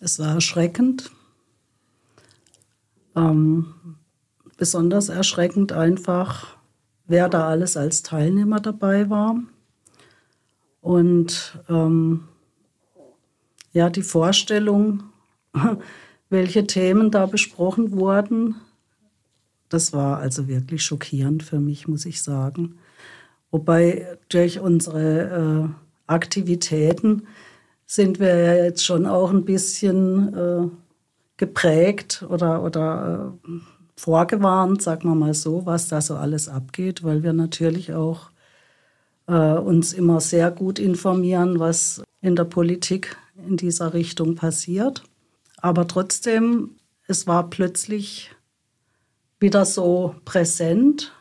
Es 0.00 0.18
war 0.18 0.34
erschreckend. 0.34 1.10
Ähm, 3.14 3.74
besonders 4.56 5.08
erschreckend 5.08 5.72
einfach, 5.72 6.56
wer 7.06 7.28
da 7.28 7.48
alles 7.48 7.76
als 7.76 8.02
Teilnehmer 8.02 8.60
dabei 8.60 9.10
war. 9.10 9.36
Und 10.80 11.58
ähm, 11.68 12.24
ja, 13.72 13.90
die 13.90 14.02
Vorstellung, 14.02 15.04
welche 16.30 16.66
Themen 16.66 17.10
da 17.10 17.26
besprochen 17.26 17.92
wurden, 17.92 18.56
das 19.68 19.92
war 19.92 20.18
also 20.18 20.48
wirklich 20.48 20.82
schockierend 20.82 21.42
für 21.42 21.58
mich, 21.58 21.88
muss 21.88 22.04
ich 22.04 22.22
sagen. 22.22 22.78
Wobei 23.50 24.18
durch 24.28 24.60
unsere 24.60 25.68
äh, 25.68 25.68
Aktivitäten 26.06 27.26
sind 27.86 28.20
wir 28.20 28.36
ja 28.36 28.64
jetzt 28.64 28.84
schon 28.84 29.06
auch 29.06 29.30
ein 29.30 29.44
bisschen 29.44 30.34
äh, 30.34 30.68
geprägt 31.42 32.24
oder, 32.28 32.62
oder 32.62 33.34
äh, 33.44 33.50
vorgewarnt, 33.96 34.80
sagen 34.80 35.08
wir 35.08 35.16
mal 35.16 35.34
so, 35.34 35.66
was 35.66 35.88
da 35.88 36.00
so 36.00 36.14
alles 36.14 36.48
abgeht, 36.48 37.02
weil 37.02 37.24
wir 37.24 37.32
natürlich 37.32 37.92
auch 37.94 38.30
äh, 39.26 39.32
uns 39.32 39.92
immer 39.92 40.20
sehr 40.20 40.52
gut 40.52 40.78
informieren, 40.78 41.58
was 41.58 42.00
in 42.20 42.36
der 42.36 42.44
Politik 42.44 43.16
in 43.44 43.56
dieser 43.56 43.92
Richtung 43.92 44.36
passiert. 44.36 45.02
Aber 45.56 45.88
trotzdem, 45.88 46.76
es 47.08 47.26
war 47.26 47.50
plötzlich 47.50 48.30
wieder 49.40 49.64
so 49.64 50.14
präsent. 50.24 51.12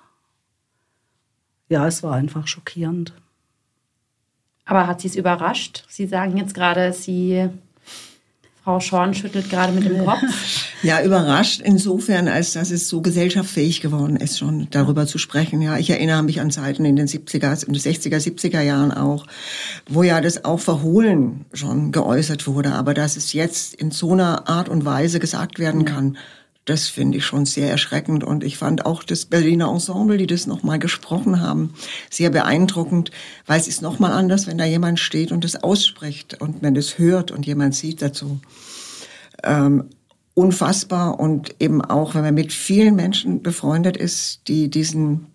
Ja, 1.67 1.87
es 1.87 2.03
war 2.03 2.13
einfach 2.13 2.45
schockierend. 2.45 3.11
Aber 4.65 4.85
hat 4.85 5.01
Sie 5.01 5.07
es 5.07 5.15
überrascht? 5.15 5.83
Sie 5.89 6.05
sagen 6.05 6.37
jetzt 6.37 6.53
gerade, 6.53 6.93
Sie, 6.93 7.49
Frau 8.63 8.79
Schorn 8.79 9.15
schüttelt 9.15 9.49
gerade 9.49 9.73
mit 9.73 9.85
dem 9.85 10.05
Kopf. 10.05 10.21
Ja, 10.83 11.03
überrascht 11.03 11.61
insofern, 11.63 12.27
als 12.27 12.53
dass 12.53 12.71
es 12.71 12.89
so 12.89 13.01
gesellschaftsfähig 13.01 13.81
geworden 13.81 14.15
ist, 14.15 14.39
schon 14.39 14.67
darüber 14.71 15.05
zu 15.05 15.19
sprechen. 15.19 15.61
Ja, 15.61 15.77
ich 15.77 15.91
erinnere 15.91 16.23
mich 16.23 16.41
an 16.41 16.49
Zeiten 16.49 16.85
in 16.85 16.95
den 16.95 17.05
70er, 17.05 17.67
in 17.67 17.73
den 17.73 17.79
60er, 17.79 18.17
70er 18.17 18.61
Jahren 18.61 18.91
auch, 18.91 19.27
wo 19.87 20.01
ja 20.01 20.21
das 20.21 20.43
auch 20.43 20.59
verhohlen 20.59 21.45
schon 21.53 21.91
geäußert 21.91 22.47
wurde, 22.47 22.71
aber 22.71 22.95
dass 22.95 23.15
es 23.15 23.31
jetzt 23.33 23.75
in 23.75 23.91
so 23.91 24.13
einer 24.13 24.49
Art 24.49 24.69
und 24.69 24.83
Weise 24.83 25.19
gesagt 25.19 25.59
werden 25.59 25.85
kann, 25.85 26.17
das 26.65 26.87
finde 26.87 27.17
ich 27.17 27.25
schon 27.25 27.45
sehr 27.45 27.69
erschreckend. 27.69 28.23
Und 28.23 28.43
ich 28.43 28.57
fand 28.57 28.85
auch 28.85 29.03
das 29.03 29.25
Berliner 29.25 29.69
Ensemble, 29.69 30.17
die 30.17 30.27
das 30.27 30.47
nochmal 30.47 30.79
gesprochen 30.79 31.41
haben, 31.41 31.73
sehr 32.09 32.29
beeindruckend, 32.29 33.11
weil 33.47 33.59
es 33.59 33.67
ist 33.67 33.81
nochmal 33.81 34.11
anders, 34.11 34.47
wenn 34.47 34.57
da 34.57 34.65
jemand 34.65 34.99
steht 34.99 35.31
und 35.31 35.43
das 35.43 35.63
ausspricht 35.63 36.39
und 36.41 36.61
man 36.61 36.75
das 36.75 36.97
hört 36.97 37.31
und 37.31 37.45
jemand 37.45 37.75
sieht 37.75 38.01
dazu. 38.01 38.39
Ähm, 39.43 39.85
unfassbar 40.33 41.19
und 41.19 41.55
eben 41.59 41.81
auch, 41.81 42.15
wenn 42.15 42.21
man 42.21 42.33
mit 42.33 42.53
vielen 42.53 42.95
Menschen 42.95 43.41
befreundet 43.41 43.97
ist, 43.97 44.47
die 44.47 44.69
diesen 44.69 45.27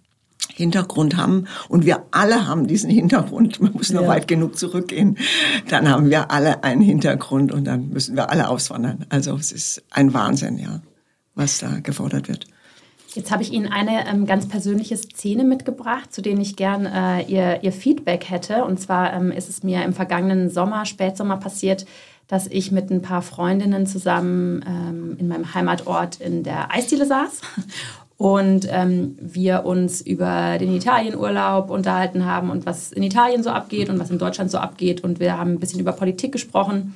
Hintergrund 0.54 1.16
haben 1.16 1.47
und 1.68 1.85
wir 1.85 2.04
alle 2.12 2.47
haben 2.47 2.66
diesen 2.66 2.88
Hintergrund, 2.88 3.61
man 3.61 3.73
muss 3.73 3.92
nur 3.92 4.04
ja. 4.04 4.09
weit 4.09 4.28
genug 4.28 4.56
zurückgehen, 4.56 5.18
dann 5.68 5.90
haben 5.90 6.09
wir 6.09 6.30
alle 6.30 6.64
einen 6.64 6.80
Hintergrund 6.80 7.52
und 7.52 7.64
dann 7.64 7.88
müssen 7.90 8.16
wir 8.16 8.30
alle 8.30 8.49
auswandern. 8.49 9.04
Also 9.11 9.37
es 9.37 9.52
ist 9.52 9.83
ein 9.90 10.14
Wahnsinn, 10.14 10.59
ja 10.59 10.80
was 11.37 11.59
da 11.59 11.78
gefordert 11.81 12.28
wird. 12.28 12.47
Jetzt 13.14 13.31
habe 13.31 13.43
ich 13.43 13.52
Ihnen 13.52 13.73
eine 13.73 14.07
ähm, 14.09 14.26
ganz 14.26 14.49
persönliche 14.49 14.97
Szene 14.97 15.45
mitgebracht, 15.45 16.12
zu 16.12 16.21
denen 16.21 16.40
ich 16.40 16.57
gern 16.57 16.85
äh, 16.85 17.23
ihr, 17.23 17.62
ihr, 17.62 17.73
Feedback 17.73 18.28
hätte. 18.28 18.64
Und 18.64 18.78
zwar 18.78 19.14
ähm, 19.14 19.31
ist 19.31 19.49
es 19.49 19.62
mir 19.62 19.85
im 19.85 19.95
vergangenen 19.95 20.50
Sommer, 20.50 20.85
Spätsommer 20.85 21.38
passiert, 21.38 21.87
dass 22.28 22.47
ich 22.47 22.73
mit 22.73 22.90
ein 22.90 23.02
paar 23.02 23.23
Freundinnen 23.23 23.87
zusammen 23.87 24.62
ähm, 24.69 25.16
in 25.19 25.28
meinem 25.28 25.55
Heimatort 25.55 26.21
in 26.21 26.43
der 26.43 26.75
Eisdiele 26.75 27.07
saß 27.07 27.40
und 28.19 28.66
ähm, 28.71 29.16
wir 29.21 29.64
uns 29.64 30.00
über 30.00 30.59
den 30.59 30.75
Italienurlaub 30.75 31.71
unterhalten 31.71 32.25
haben 32.25 32.50
und 32.50 32.66
was 32.66 32.93
in 32.93 33.02
Italien 33.02 33.43
so 33.43 33.50
abgeht 33.50 33.90
und 33.90 33.99
was 33.99 34.11
in 34.11 34.19
Deutschland 34.19 34.50
so 34.50 34.59
abgeht. 34.59 35.05
Und 35.05 35.21
wir 35.21 35.37
haben 35.38 35.52
ein 35.52 35.61
bisschen 35.61 35.81
über 35.81 35.93
Politik 35.93 36.33
gesprochen. 36.33 36.95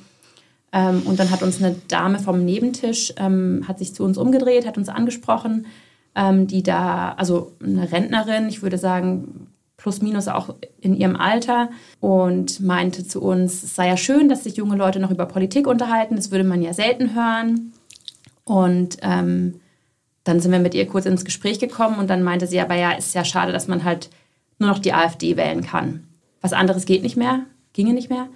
Ähm, 0.73 1.01
und 1.05 1.19
dann 1.19 1.31
hat 1.31 1.43
uns 1.43 1.61
eine 1.61 1.75
Dame 1.87 2.19
vom 2.19 2.45
Nebentisch, 2.45 3.13
ähm, 3.17 3.65
hat 3.67 3.79
sich 3.79 3.93
zu 3.93 4.03
uns 4.03 4.17
umgedreht, 4.17 4.65
hat 4.65 4.77
uns 4.77 4.89
angesprochen, 4.89 5.65
ähm, 6.15 6.47
die 6.47 6.63
da, 6.63 7.13
also 7.13 7.51
eine 7.61 7.91
Rentnerin, 7.91 8.47
ich 8.47 8.61
würde 8.61 8.77
sagen, 8.77 9.47
plus 9.77 10.01
minus 10.01 10.27
auch 10.27 10.53
in 10.79 10.95
ihrem 10.95 11.15
Alter 11.15 11.69
und 11.99 12.59
meinte 12.59 13.05
zu 13.05 13.21
uns, 13.21 13.63
es 13.63 13.75
sei 13.75 13.87
ja 13.87 13.97
schön, 13.97 14.29
dass 14.29 14.43
sich 14.43 14.55
junge 14.55 14.75
Leute 14.75 14.99
noch 14.99 15.11
über 15.11 15.25
Politik 15.25 15.67
unterhalten, 15.67 16.15
das 16.15 16.31
würde 16.31 16.43
man 16.43 16.61
ja 16.61 16.73
selten 16.73 17.15
hören. 17.15 17.73
Und 18.43 18.97
ähm, 19.01 19.59
dann 20.23 20.39
sind 20.39 20.51
wir 20.51 20.59
mit 20.59 20.75
ihr 20.75 20.87
kurz 20.87 21.05
ins 21.05 21.25
Gespräch 21.25 21.59
gekommen 21.59 21.97
und 21.97 22.09
dann 22.09 22.21
meinte 22.21 22.45
sie, 22.45 22.59
aber 22.59 22.75
ja, 22.75 22.91
ist 22.91 23.15
ja 23.15 23.25
schade, 23.25 23.51
dass 23.51 23.67
man 23.67 23.83
halt 23.83 24.09
nur 24.59 24.69
noch 24.69 24.79
die 24.79 24.93
AfD 24.93 25.35
wählen 25.35 25.63
kann. 25.63 26.07
Was 26.41 26.53
anderes 26.53 26.85
geht 26.85 27.01
nicht 27.01 27.17
mehr, 27.17 27.41
ginge 27.73 27.93
nicht 27.93 28.09
mehr. 28.09 28.27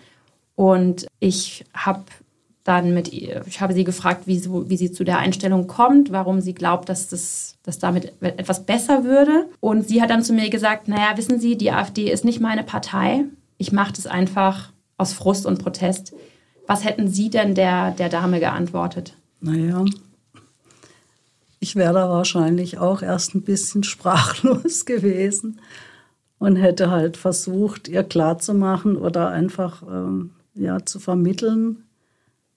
Und 0.56 1.06
ich 1.20 1.65
habe 1.74 2.04
dann 2.65 2.93
mit 2.93 3.13
ihr, 3.13 3.43
ich 3.48 3.62
habe 3.62 3.74
sie 3.74 3.86
gefragt, 3.86 4.27
wie, 4.27 4.39
so, 4.39 4.69
wie 4.69 4.75
sie 4.75 4.91
zu 4.91 5.05
der 5.05 5.19
Einstellung 5.19 5.67
kommt, 5.67 6.12
warum 6.12 6.41
sie 6.41 6.53
glaubt, 6.53 6.89
dass 6.89 7.07
das 7.07 7.55
dass 7.65 7.79
damit 7.79 8.13
etwas 8.22 8.65
besser 8.65 9.03
würde. 9.03 9.48
Und 9.60 9.88
sie 9.88 10.01
hat 10.01 10.12
dann 10.12 10.24
zu 10.24 10.34
mir 10.34 10.50
gesagt, 10.50 10.88
naja, 10.88 11.17
wissen 11.17 11.39
Sie, 11.39 11.57
die 11.57 11.72
AfD 11.72 12.12
ist 12.12 12.24
nicht 12.24 12.39
meine 12.39 12.63
Partei. 12.63 13.25
Ich 13.57 13.72
mache 13.72 13.93
das 13.93 14.05
einfach 14.05 14.72
aus 14.98 15.13
Frust 15.13 15.45
und 15.48 15.63
Protest. 15.63 16.13
Was 16.67 16.86
hätten 16.86 17.07
Sie 17.07 17.29
denn 17.29 17.55
der, 17.55 17.91
der 17.91 18.10
Dame 18.10 18.39
geantwortet? 18.39 19.15
Naja, 19.41 19.84
ich 21.60 21.75
wäre 21.75 21.93
da 21.93 22.10
wahrscheinlich 22.10 22.77
auch 22.77 23.01
erst 23.01 23.34
ein 23.34 23.41
bisschen 23.41 23.84
sprachlos 23.84 24.86
gewesen 24.86 25.60
und 26.38 26.55
hätte 26.57 26.91
halt 26.91 27.17
versucht, 27.17 27.88
ihr 27.88 28.03
klarzumachen 28.03 28.95
oder 28.95 29.29
einfach 29.29 29.81
ähm, 29.81 30.31
ja, 30.53 30.86
zu 30.86 31.00
vermitteln, 31.00 31.85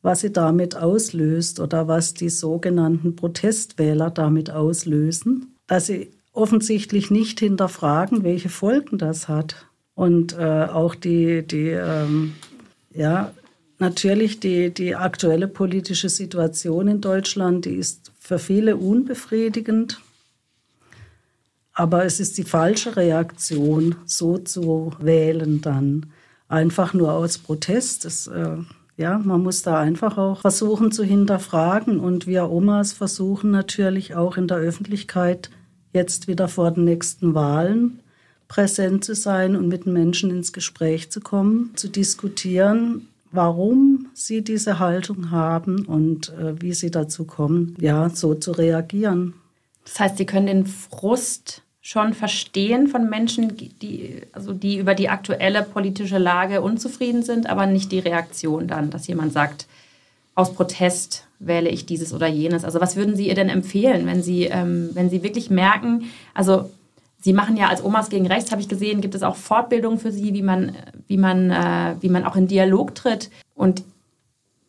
was 0.03 0.21
sie 0.21 0.33
damit 0.33 0.77
auslöst 0.77 1.61
oder 1.61 1.89
was 1.89 2.15
die 2.15 2.29
sogenannten 2.29 3.17
Protestwähler 3.17 4.11
damit 4.11 4.51
auslösen, 4.51 5.55
dass 5.67 5.87
sie 5.87 6.13
offensichtlich 6.33 7.11
nicht 7.11 7.41
hinterfragen, 7.41 8.23
welche 8.23 8.49
Folgen 8.49 8.99
das 8.99 9.29
hat. 9.29 9.67
Und 9.95 10.39
äh, 10.39 10.67
auch 10.71 10.95
die, 10.95 11.43
die 11.45 11.71
ähm, 11.71 12.35
ja, 12.95 13.33
natürlich 13.79 14.41
die, 14.41 14.73
die 14.73 14.95
aktuelle 14.95 15.49
politische 15.49 16.09
Situation 16.09 16.89
in 16.89 17.01
Deutschland, 17.01 17.65
die 17.65 17.75
ist 17.75 18.13
für 18.19 18.39
viele 18.39 18.77
unbefriedigend. 18.77 20.01
Aber 21.73 22.05
es 22.05 22.19
ist 22.19 22.39
die 22.39 22.45
falsche 22.45 22.97
Reaktion, 22.97 23.97
so 24.05 24.39
zu 24.39 24.93
wählen 25.01 25.61
dann. 25.61 26.07
Einfach 26.49 26.93
nur 26.93 27.13
aus 27.13 27.39
Protest. 27.39 28.05
Das 28.05 28.27
äh, 28.27 28.57
ja, 28.99 29.19
man 29.19 29.43
muss 29.43 29.63
da 29.63 29.79
einfach 29.79 30.19
auch 30.19 30.41
versuchen 30.41 30.91
zu 30.91 31.05
hinterfragen. 31.05 32.01
Und 32.01 32.27
wir 32.27 32.51
Omas 32.51 32.93
versuchen 32.93 33.51
natürlich 33.51 34.17
auch 34.17 34.37
in 34.37 34.49
der 34.49 34.59
Öffentlichkeit 34.59 35.51
jetzt 35.93 36.27
wieder 36.29 36.49
vor 36.49 36.73
den 36.73 36.85
nächsten 36.85 37.33
Wahlen 37.33 38.01
präsent 38.49 39.05
zu 39.05 39.15
sein 39.15 39.57
und 39.57 39.69
mit 39.69 39.87
Menschen 39.87 40.31
ins 40.31 40.53
Gespräch 40.53 41.11
zu 41.11 41.21
kommen, 41.21 41.71
zu 41.77 41.89
diskutieren, 41.89 43.07
warum 43.31 44.09
sie 44.15 44.43
diese 44.43 44.79
Haltung 44.79 45.31
haben 45.31 45.85
und 45.87 46.31
äh, 46.31 46.61
wie 46.61 46.73
sie 46.73 46.91
dazu 46.91 47.25
kommen, 47.25 47.77
ja, 47.79 48.09
so 48.09 48.35
zu 48.35 48.53
reagieren. 48.53 49.35
Das 49.85 50.01
heißt, 50.01 50.19
Sie 50.19 50.27
können 50.27 50.47
den 50.47 50.67
Frust 50.67 51.63
schon 51.81 52.13
verstehen 52.13 52.89
von 52.89 53.09
Menschen, 53.09 53.57
die, 53.57 54.23
also 54.33 54.53
die 54.53 54.79
über 54.79 54.95
die 54.95 55.09
aktuelle 55.09 55.63
politische 55.63 56.19
Lage 56.19 56.61
unzufrieden 56.61 57.23
sind, 57.23 57.49
aber 57.49 57.67
nicht 57.67 57.93
die 57.93 58.01
Reaktion 58.01 58.67
dann, 58.67 58.91
dass 58.91 59.07
jemand 59.07 59.33
sagt, 59.33 59.67
aus 60.35 60.55
Protest 60.55 61.27
wähle 61.39 61.69
ich 61.69 61.87
dieses 61.87 62.13
oder 62.13 62.27
jenes. 62.27 62.65
Also 62.65 62.81
was 62.81 62.97
würden 62.97 63.17
Sie 63.17 63.29
ihr 63.29 63.35
denn 63.35 63.49
empfehlen, 63.49 64.07
wenn 64.07 64.23
Sie, 64.23 64.45
ähm, 64.45 64.91
wenn 64.93 65.11
Sie 65.11 65.23
wirklich 65.23 65.51
merken, 65.51 66.05
also 66.35 66.71
Sie 67.21 67.33
machen 67.33 67.57
ja 67.57 67.69
als 67.69 67.83
Omas 67.83 68.11
gegen 68.11 68.27
Rechts, 68.27 68.53
habe 68.53 68.61
ich 68.61 68.69
gesehen, 68.69 69.01
gibt 69.01 69.17
es 69.17 69.25
auch 69.25 69.35
Fortbildungen 69.35 69.99
für 69.99 70.13
Sie, 70.13 70.35
wie 70.35 70.43
man, 70.43 70.77
wie 71.09 71.17
man, 71.17 71.51
äh, 71.51 71.97
wie 72.01 72.09
man 72.09 72.25
auch 72.25 72.37
in 72.37 72.47
Dialog 72.47 72.95
tritt. 72.95 73.31
Und 73.55 73.83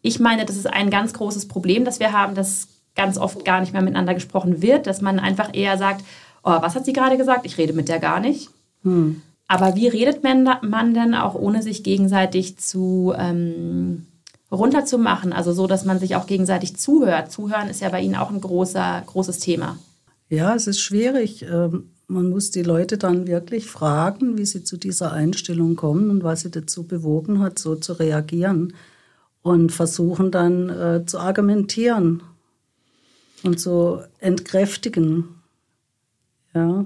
ich 0.02 0.20
meine, 0.20 0.46
das 0.46 0.56
ist 0.56 0.66
ein 0.66 0.90
ganz 0.90 1.14
großes 1.14 1.48
Problem, 1.48 1.86
das 1.86 2.00
wir 2.00 2.12
haben, 2.12 2.34
dass 2.34 2.68
ganz 2.96 3.18
oft 3.18 3.46
gar 3.46 3.60
nicht 3.60 3.74
mehr 3.74 3.82
miteinander 3.82 4.16
gesprochen 4.16 4.62
wird, 4.62 4.88
dass 4.88 5.02
man 5.02 5.20
einfach 5.20 5.50
eher 5.54 5.78
sagt, 5.78 6.04
oh, 6.44 6.58
was 6.62 6.76
hat 6.76 6.86
sie 6.86 6.94
gerade 6.94 7.18
gesagt? 7.18 7.46
Ich 7.46 7.58
rede 7.58 7.74
mit 7.74 7.90
der 7.90 8.00
gar 8.00 8.20
nicht. 8.20 8.50
Hm. 8.84 9.22
Aber 9.48 9.76
wie 9.76 9.88
redet 9.88 10.24
man, 10.24 10.48
man 10.62 10.94
denn 10.94 11.16
auch 11.16 11.34
ohne 11.34 11.64
sich 11.64 11.84
gegenseitig 11.84 12.58
zu 12.58 13.14
ähm, 13.18 14.06
runterzumachen? 14.52 15.34
Also 15.34 15.54
so, 15.54 15.66
dass 15.66 15.86
man 15.86 16.00
sich 16.00 16.16
auch 16.16 16.28
gegenseitig 16.28 16.78
zuhört. 16.78 17.32
Zuhören 17.32 17.68
ist 17.68 17.82
ja 17.82 17.90
bei 17.90 18.02
Ihnen 18.02 18.16
auch 18.16 18.30
ein 18.30 18.42
großer, 18.42 19.02
großes 19.08 19.40
Thema. 19.40 19.80
Ja, 20.30 20.54
es 20.54 20.68
ist 20.68 20.80
schwierig. 20.80 21.44
Ähm, 21.44 21.90
man 22.08 22.30
muss 22.30 22.52
die 22.52 22.64
Leute 22.64 22.98
dann 22.98 23.28
wirklich 23.28 23.68
fragen, 23.68 24.38
wie 24.38 24.46
sie 24.46 24.64
zu 24.64 24.78
dieser 24.78 25.14
Einstellung 25.14 25.76
kommen 25.76 26.10
und 26.10 26.24
was 26.24 26.42
sie 26.42 26.52
dazu 26.52 26.84
bewogen 26.84 27.40
hat, 27.40 27.60
so 27.60 27.76
zu 27.76 27.94
reagieren. 27.94 28.74
Und 29.42 29.72
versuchen 29.72 30.32
dann 30.32 30.70
äh, 30.70 31.06
zu 31.06 31.18
argumentieren 31.18 32.22
und 33.44 33.60
zu 33.60 34.02
entkräftigen. 34.20 35.39
Ja, 36.54 36.86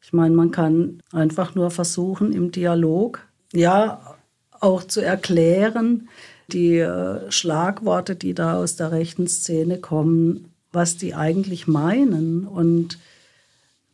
ich 0.00 0.12
meine, 0.12 0.34
man 0.34 0.50
kann 0.50 1.00
einfach 1.12 1.54
nur 1.54 1.70
versuchen, 1.70 2.32
im 2.32 2.50
Dialog, 2.50 3.20
ja, 3.52 4.16
auch 4.60 4.84
zu 4.84 5.00
erklären, 5.00 6.08
die 6.48 6.78
äh, 6.78 7.30
Schlagworte, 7.30 8.14
die 8.14 8.34
da 8.34 8.56
aus 8.56 8.76
der 8.76 8.92
rechten 8.92 9.26
Szene 9.26 9.78
kommen, 9.78 10.52
was 10.72 10.96
die 10.96 11.14
eigentlich 11.14 11.66
meinen 11.66 12.46
und 12.46 12.98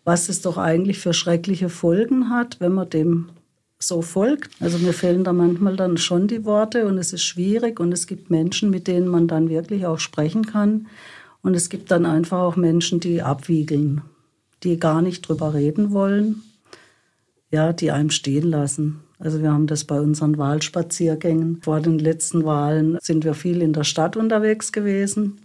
was 0.04 0.28
es 0.28 0.42
doch 0.42 0.56
eigentlich 0.56 0.98
für 0.98 1.12
schreckliche 1.12 1.68
Folgen 1.68 2.30
hat, 2.30 2.60
wenn 2.60 2.72
man 2.72 2.90
dem 2.90 3.30
so 3.78 4.02
folgt. 4.02 4.50
Also 4.60 4.78
mir 4.78 4.92
fehlen 4.92 5.24
da 5.24 5.32
manchmal 5.32 5.76
dann 5.76 5.98
schon 5.98 6.26
die 6.26 6.44
Worte 6.44 6.86
und 6.86 6.98
es 6.98 7.12
ist 7.12 7.22
schwierig 7.22 7.78
und 7.78 7.92
es 7.92 8.06
gibt 8.06 8.30
Menschen, 8.30 8.70
mit 8.70 8.88
denen 8.88 9.08
man 9.08 9.28
dann 9.28 9.48
wirklich 9.48 9.86
auch 9.86 9.98
sprechen 9.98 10.46
kann 10.46 10.86
und 11.42 11.54
es 11.54 11.68
gibt 11.68 11.90
dann 11.90 12.06
einfach 12.06 12.40
auch 12.40 12.56
Menschen, 12.56 13.00
die 13.00 13.22
abwiegeln 13.22 14.02
die 14.62 14.78
gar 14.78 15.02
nicht 15.02 15.22
drüber 15.22 15.54
reden 15.54 15.92
wollen, 15.92 16.42
ja, 17.50 17.72
die 17.72 17.90
einem 17.90 18.10
stehen 18.10 18.50
lassen. 18.50 19.00
Also 19.18 19.42
wir 19.42 19.52
haben 19.52 19.66
das 19.66 19.84
bei 19.84 20.00
unseren 20.00 20.38
Wahlspaziergängen. 20.38 21.60
Vor 21.62 21.80
den 21.80 21.98
letzten 21.98 22.44
Wahlen 22.44 22.98
sind 23.00 23.24
wir 23.24 23.34
viel 23.34 23.62
in 23.62 23.72
der 23.72 23.84
Stadt 23.84 24.16
unterwegs 24.16 24.72
gewesen 24.72 25.38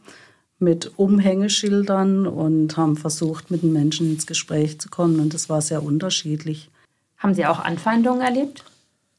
mit 0.60 0.91
Umhängeschildern 0.97 2.26
und 2.26 2.78
haben 2.78 2.95
versucht, 2.95 3.52
mit 3.52 3.63
den 3.63 3.73
Menschen 3.73 4.12
ins 4.12 4.28
Gespräch 4.28 4.80
zu 4.80 4.89
kommen. 4.89 5.19
Und 5.19 5.34
das 5.34 5.49
war 5.49 5.62
sehr 5.62 5.84
unterschiedlich. 5.84 6.69
Haben 7.17 7.34
Sie 7.34 7.45
auch 7.45 7.60
Anfeindungen 7.60 8.21
erlebt? 8.21 8.63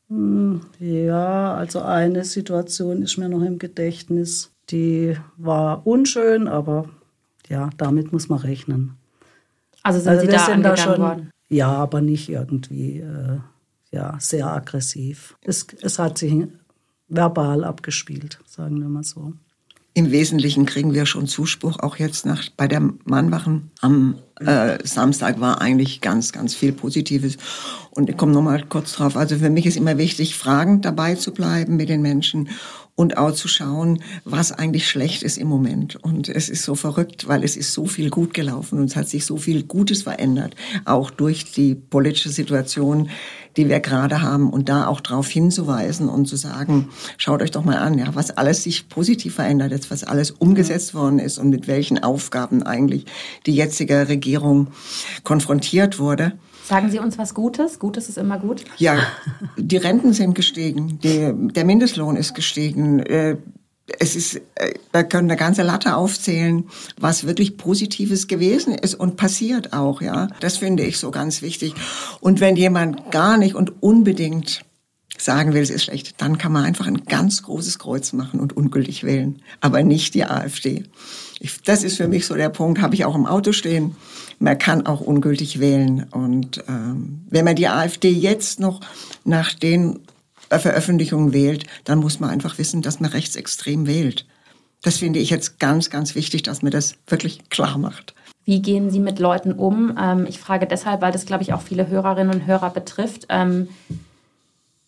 Hm, 0.08 0.60
ja, 0.78 1.54
also 1.54 1.80
eine 1.80 2.24
Situation 2.24 3.02
ist 3.02 3.18
mir 3.18 3.28
noch 3.28 3.42
im 3.42 3.58
Gedächtnis. 3.58 4.50
Die 4.70 5.16
war 5.36 5.86
unschön, 5.86 6.48
aber 6.48 6.88
ja, 7.48 7.70
damit 7.76 8.12
muss 8.12 8.28
man 8.28 8.38
rechnen. 8.38 8.96
Also 9.84 10.00
sind 10.00 10.08
also 10.08 10.26
Sie 10.26 10.32
da 10.32 10.46
sind 10.46 10.62
da 10.64 10.76
schon, 10.76 10.98
worden? 10.98 11.30
Ja, 11.48 11.68
aber 11.68 12.00
nicht 12.00 12.28
irgendwie 12.28 13.00
äh, 13.00 13.38
ja, 13.92 14.16
sehr 14.18 14.48
aggressiv. 14.48 15.36
Es, 15.42 15.66
es 15.80 16.00
hat 16.00 16.18
sich 16.18 16.46
verbal 17.08 17.62
abgespielt, 17.62 18.40
sagen 18.46 18.80
wir 18.80 18.88
mal 18.88 19.04
so. 19.04 19.34
Im 19.96 20.10
Wesentlichen 20.10 20.66
kriegen 20.66 20.92
wir 20.92 21.06
schon 21.06 21.28
Zuspruch, 21.28 21.78
auch 21.78 21.96
jetzt 21.98 22.26
nach, 22.26 22.48
bei 22.56 22.66
der 22.66 22.80
Mannwachen 23.04 23.70
am 23.80 24.16
äh, 24.40 24.84
Samstag 24.84 25.38
war 25.38 25.60
eigentlich 25.60 26.00
ganz, 26.00 26.32
ganz 26.32 26.52
viel 26.52 26.72
Positives. 26.72 27.36
Und 27.90 28.10
ich 28.10 28.16
komme 28.16 28.32
nochmal 28.32 28.64
kurz 28.68 28.94
drauf. 28.94 29.16
Also 29.16 29.36
für 29.36 29.50
mich 29.50 29.66
ist 29.66 29.76
immer 29.76 29.96
wichtig, 29.96 30.36
fragend 30.36 30.84
dabei 30.84 31.14
zu 31.14 31.32
bleiben 31.32 31.76
mit 31.76 31.88
den 31.88 32.02
Menschen 32.02 32.48
und 32.96 33.16
auch 33.16 33.32
zu 33.32 33.48
schauen, 33.48 34.02
was 34.24 34.52
eigentlich 34.52 34.88
schlecht 34.88 35.22
ist 35.22 35.36
im 35.36 35.48
Moment. 35.48 35.96
Und 35.96 36.28
es 36.28 36.48
ist 36.48 36.62
so 36.62 36.74
verrückt, 36.74 37.26
weil 37.26 37.42
es 37.42 37.56
ist 37.56 37.72
so 37.72 37.86
viel 37.86 38.08
gut 38.10 38.34
gelaufen 38.34 38.78
und 38.78 38.86
es 38.86 38.96
hat 38.96 39.08
sich 39.08 39.26
so 39.26 39.36
viel 39.36 39.64
Gutes 39.64 40.02
verändert, 40.02 40.54
auch 40.84 41.10
durch 41.10 41.52
die 41.52 41.74
politische 41.74 42.30
Situation, 42.30 43.10
die 43.56 43.68
wir 43.68 43.80
gerade 43.80 44.22
haben 44.22 44.50
und 44.50 44.68
da 44.68 44.86
auch 44.86 45.00
darauf 45.00 45.28
hinzuweisen 45.28 46.08
und 46.08 46.26
zu 46.26 46.36
sagen, 46.36 46.88
schaut 47.16 47.42
euch 47.42 47.50
doch 47.50 47.64
mal 47.64 47.78
an, 47.78 47.98
ja, 47.98 48.14
was 48.14 48.30
alles 48.30 48.62
sich 48.62 48.88
positiv 48.88 49.34
verändert 49.34 49.72
jetzt, 49.72 49.90
was 49.90 50.04
alles 50.04 50.30
umgesetzt 50.30 50.94
worden 50.94 51.18
ist 51.18 51.38
und 51.38 51.50
mit 51.50 51.66
welchen 51.66 52.02
Aufgaben 52.02 52.62
eigentlich 52.62 53.06
die 53.46 53.54
jetzige 53.54 54.08
Regierung 54.08 54.68
konfrontiert 55.22 55.98
wurde. 55.98 56.32
Sagen 56.66 56.90
Sie 56.90 56.98
uns 56.98 57.18
was 57.18 57.34
Gutes? 57.34 57.78
Gutes 57.78 58.08
ist 58.08 58.16
immer 58.16 58.38
gut. 58.38 58.64
Ja, 58.78 58.98
die 59.58 59.76
Renten 59.76 60.14
sind 60.14 60.34
gestiegen, 60.34 60.98
die, 61.00 61.30
der 61.52 61.64
Mindestlohn 61.64 62.16
ist 62.16 62.34
gestiegen. 62.34 63.00
Äh, 63.00 63.36
es 63.98 64.16
ist, 64.16 64.36
äh, 64.54 64.74
da 64.92 65.02
können 65.02 65.30
eine 65.30 65.38
ganze 65.38 65.62
Latte 65.62 65.94
aufzählen, 65.94 66.64
was 66.98 67.26
wirklich 67.26 67.58
Positives 67.58 68.28
gewesen 68.28 68.74
ist 68.74 68.94
und 68.94 69.16
passiert 69.16 69.74
auch, 69.74 70.00
ja. 70.00 70.28
Das 70.40 70.56
finde 70.56 70.84
ich 70.84 70.98
so 70.98 71.10
ganz 71.10 71.42
wichtig. 71.42 71.74
Und 72.20 72.40
wenn 72.40 72.56
jemand 72.56 73.10
gar 73.10 73.36
nicht 73.36 73.54
und 73.54 73.82
unbedingt 73.82 74.64
sagen 75.18 75.52
will, 75.52 75.62
es 75.62 75.70
ist 75.70 75.84
schlecht, 75.84 76.20
dann 76.22 76.38
kann 76.38 76.52
man 76.52 76.64
einfach 76.64 76.86
ein 76.86 77.04
ganz 77.04 77.42
großes 77.42 77.78
Kreuz 77.78 78.14
machen 78.14 78.40
und 78.40 78.56
ungültig 78.56 79.04
wählen, 79.04 79.42
aber 79.60 79.82
nicht 79.82 80.14
die 80.14 80.24
AfD. 80.24 80.84
Das 81.64 81.82
ist 81.82 81.96
für 81.96 82.08
mich 82.08 82.26
so 82.26 82.34
der 82.34 82.48
Punkt, 82.48 82.80
habe 82.80 82.94
ich 82.94 83.04
auch 83.04 83.14
im 83.14 83.26
Auto 83.26 83.52
stehen. 83.52 83.96
Man 84.38 84.58
kann 84.58 84.86
auch 84.86 85.00
ungültig 85.00 85.60
wählen. 85.60 86.06
Und 86.10 86.62
ähm, 86.68 87.24
wenn 87.30 87.44
man 87.44 87.56
die 87.56 87.68
AfD 87.68 88.10
jetzt 88.10 88.60
noch 88.60 88.80
nach 89.24 89.52
den 89.54 90.00
Veröffentlichungen 90.50 91.32
wählt, 91.32 91.64
dann 91.84 91.98
muss 91.98 92.20
man 92.20 92.30
einfach 92.30 92.58
wissen, 92.58 92.82
dass 92.82 93.00
man 93.00 93.10
rechtsextrem 93.10 93.86
wählt. 93.86 94.26
Das 94.82 94.98
finde 94.98 95.18
ich 95.18 95.30
jetzt 95.30 95.58
ganz, 95.58 95.90
ganz 95.90 96.14
wichtig, 96.14 96.42
dass 96.42 96.62
man 96.62 96.70
das 96.70 96.96
wirklich 97.06 97.48
klar 97.48 97.78
macht. 97.78 98.14
Wie 98.44 98.60
gehen 98.60 98.90
Sie 98.90 99.00
mit 99.00 99.18
Leuten 99.18 99.52
um? 99.52 99.96
Ähm, 99.98 100.26
ich 100.28 100.38
frage 100.38 100.66
deshalb, 100.66 101.00
weil 101.00 101.12
das, 101.12 101.24
glaube 101.24 101.42
ich, 101.42 101.54
auch 101.54 101.62
viele 101.62 101.88
Hörerinnen 101.88 102.34
und 102.34 102.46
Hörer 102.46 102.70
betrifft. 102.70 103.26
Ähm, 103.30 103.68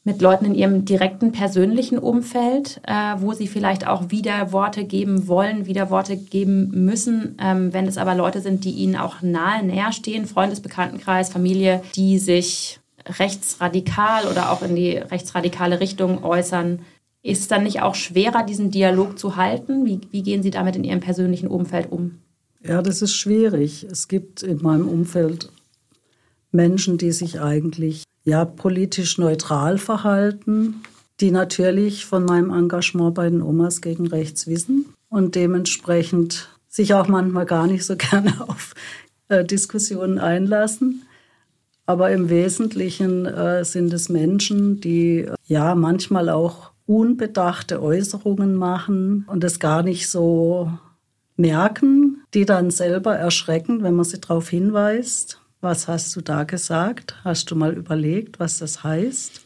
mit 0.06 0.22
Leuten 0.22 0.44
in 0.44 0.54
ihrem 0.54 0.84
direkten 0.84 1.32
persönlichen 1.32 1.98
Umfeld, 1.98 2.80
äh, 2.86 3.16
wo 3.18 3.32
sie 3.32 3.48
vielleicht 3.48 3.88
auch 3.88 4.12
wieder 4.12 4.52
Worte 4.52 4.84
geben 4.84 5.26
wollen, 5.26 5.66
wieder 5.66 5.90
Worte 5.90 6.16
geben 6.16 6.84
müssen. 6.84 7.36
Ähm, 7.40 7.72
wenn 7.72 7.88
es 7.88 7.98
aber 7.98 8.14
Leute 8.14 8.40
sind, 8.40 8.64
die 8.64 8.70
ihnen 8.70 8.94
auch 8.94 9.20
nahe, 9.20 9.64
näher 9.64 9.90
stehen, 9.90 10.26
Freundesbekanntenkreis, 10.26 11.28
Familie, 11.28 11.82
die 11.96 12.20
sich 12.20 12.78
rechtsradikal 13.04 14.28
oder 14.28 14.52
auch 14.52 14.62
in 14.62 14.76
die 14.76 14.92
rechtsradikale 14.92 15.80
Richtung 15.80 16.22
äußern, 16.22 16.78
ist 17.24 17.40
es 17.40 17.48
dann 17.48 17.64
nicht 17.64 17.82
auch 17.82 17.96
schwerer, 17.96 18.44
diesen 18.44 18.70
Dialog 18.70 19.18
zu 19.18 19.34
halten? 19.34 19.84
Wie, 19.84 20.00
wie 20.12 20.22
gehen 20.22 20.44
Sie 20.44 20.52
damit 20.52 20.76
in 20.76 20.84
Ihrem 20.84 21.00
persönlichen 21.00 21.48
Umfeld 21.48 21.90
um? 21.90 22.18
Ja, 22.62 22.80
das 22.80 23.02
ist 23.02 23.14
schwierig. 23.14 23.84
Es 23.90 24.06
gibt 24.06 24.44
in 24.44 24.62
meinem 24.62 24.88
Umfeld 24.88 25.50
Menschen, 26.52 26.96
die 26.96 27.10
sich 27.10 27.40
eigentlich 27.40 28.04
ja 28.26 28.44
politisch 28.44 29.16
neutral 29.16 29.78
verhalten, 29.78 30.82
die 31.20 31.30
natürlich 31.30 32.04
von 32.04 32.24
meinem 32.24 32.50
Engagement 32.50 33.14
bei 33.14 33.30
den 33.30 33.40
Omas 33.40 33.80
gegen 33.80 34.06
rechts 34.08 34.46
wissen 34.46 34.92
und 35.08 35.34
dementsprechend 35.34 36.50
sich 36.68 36.92
auch 36.92 37.08
manchmal 37.08 37.46
gar 37.46 37.66
nicht 37.66 37.86
so 37.86 37.96
gerne 38.10 38.34
auf 38.46 38.74
äh, 39.28 39.44
Diskussionen 39.44 40.18
einlassen. 40.18 41.02
Aber 41.86 42.10
im 42.10 42.28
Wesentlichen 42.28 43.26
äh, 43.26 43.64
sind 43.64 43.92
es 43.92 44.08
Menschen, 44.08 44.80
die 44.80 45.20
äh, 45.20 45.34
ja 45.46 45.74
manchmal 45.76 46.28
auch 46.28 46.72
unbedachte 46.84 47.80
Äußerungen 47.80 48.56
machen 48.56 49.24
und 49.28 49.44
es 49.44 49.60
gar 49.60 49.82
nicht 49.82 50.10
so 50.10 50.70
merken, 51.36 52.22
die 52.34 52.44
dann 52.44 52.70
selber 52.70 53.16
erschrecken, 53.16 53.82
wenn 53.82 53.94
man 53.94 54.04
sie 54.04 54.20
darauf 54.20 54.48
hinweist. 54.48 55.40
Was 55.66 55.88
hast 55.88 56.14
du 56.14 56.20
da 56.20 56.44
gesagt? 56.44 57.16
Hast 57.24 57.50
du 57.50 57.57
mal 57.57 57.72
überlegt, 57.72 58.38
was 58.38 58.59
das 58.59 58.85
heißt? 58.85 59.40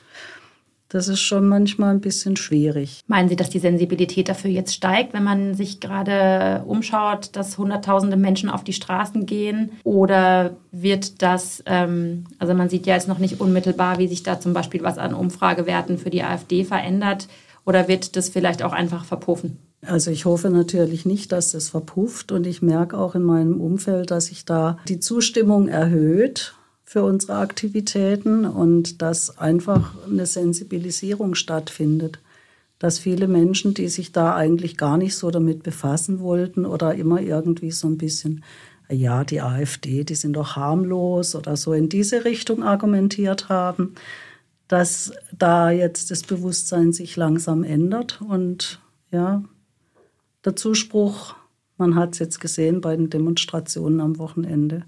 Das 0.91 1.09
ist 1.09 1.21
schon 1.21 1.49
manchmal 1.49 1.95
ein 1.95 2.03
bisschen 2.03 2.37
schwierig. 2.37 3.01
Meinen 3.07 3.31
Sie, 3.31 3.37
dass 3.37 3.49
die 3.49 3.59
Sensibilität 3.59 4.29
dafür 4.29 4.51
jetzt 4.51 4.75
steigt, 4.75 5.15
wenn 5.15 5.25
man 5.25 5.55
sich 5.55 5.81
gerade 5.81 6.63
umschaut, 6.67 7.35
dass 7.37 7.57
Hunderttausende 7.57 8.19
Menschen 8.19 8.51
auf 8.51 8.65
die 8.65 8.75
Straßen 8.75 9.25
gehen? 9.25 9.73
Oder 9.83 10.59
wird 10.73 11.23
das, 11.23 11.63
ähm, 11.65 12.25
also 12.39 12.53
man 12.53 12.69
sieht 12.69 12.85
ja 12.85 12.97
jetzt 12.97 13.09
noch 13.09 13.19
nicht 13.19 13.41
unmittelbar, 13.41 13.99
wie 13.99 14.07
sich 14.07 14.23
da 14.23 14.39
zum 14.39 14.53
Beispiel 14.53 14.83
was 14.83 14.99
an 14.99 15.15
Umfragewerten 15.15 15.97
für 15.97 16.11
die 16.11 16.23
AfD 16.23 16.65
verändert? 16.65 17.29
Oder 17.65 17.89
wird 17.89 18.15
das 18.15 18.29
vielleicht 18.29 18.63
auch 18.63 18.73
einfach 18.75 19.07
verpuffen? 19.07 19.57
Also 19.83 20.11
ich 20.11 20.27
hoffe 20.27 20.51
natürlich 20.51 21.07
nicht, 21.07 21.33
dass 21.33 21.53
das 21.53 21.71
verpufft 21.71 22.33
und 22.33 22.47
ich 22.47 22.61
merke 22.61 22.99
auch 22.99 23.15
in 23.15 23.23
meinem 23.23 23.61
Umfeld, 23.61 24.11
dass 24.11 24.27
sich 24.27 24.45
da 24.45 24.79
die 24.89 25.01
Zustimmung 25.01 25.69
erhöht 25.69 26.55
für 26.85 27.03
unsere 27.03 27.37
Aktivitäten 27.37 28.45
und 28.45 29.01
dass 29.01 29.39
einfach 29.39 29.95
eine 30.07 30.27
Sensibilisierung 30.27 31.35
stattfindet. 31.35 32.19
Dass 32.79 32.99
viele 32.99 33.29
Menschen, 33.29 33.75
die 33.75 33.89
sich 33.89 34.13
da 34.13 34.35
eigentlich 34.35 34.77
gar 34.77 34.99
nicht 34.99 35.17
so 35.17 35.31
damit 35.31 35.63
befassen 35.63 36.21
wollten 36.21 36.67
oder 36.67 36.95
immer 36.95 37.21
irgendwie 37.21 37.71
so 37.71 37.89
ein 37.89 37.97
bisschen, 37.97 38.45
ja, 38.91 39.25
die 39.25 39.41
AfD, 39.41 40.05
die 40.05 40.15
sind 40.15 40.35
doch 40.35 40.57
harmlos 40.57 41.35
oder 41.35 41.57
so 41.57 41.73
in 41.73 41.89
diese 41.89 42.25
Richtung 42.25 42.65
argumentiert 42.65 43.49
haben, 43.49 43.95
dass 44.69 45.13
da 45.37 45.71
jetzt 45.71 46.11
das 46.11 46.23
Bewusstsein 46.23 46.93
sich 46.93 47.17
langsam 47.17 47.65
ändert 47.65 48.21
und 48.21 48.81
ja, 49.11 49.43
der 50.45 50.57
Zuspruch, 50.57 51.35
man 51.77 51.95
hat 51.95 52.13
es 52.15 52.19
jetzt 52.19 52.41
gesehen 52.41 52.81
bei 52.81 52.97
den 52.97 53.11
Demonstrationen 53.11 54.01
am 54.01 54.19
Wochenende, 54.19 54.85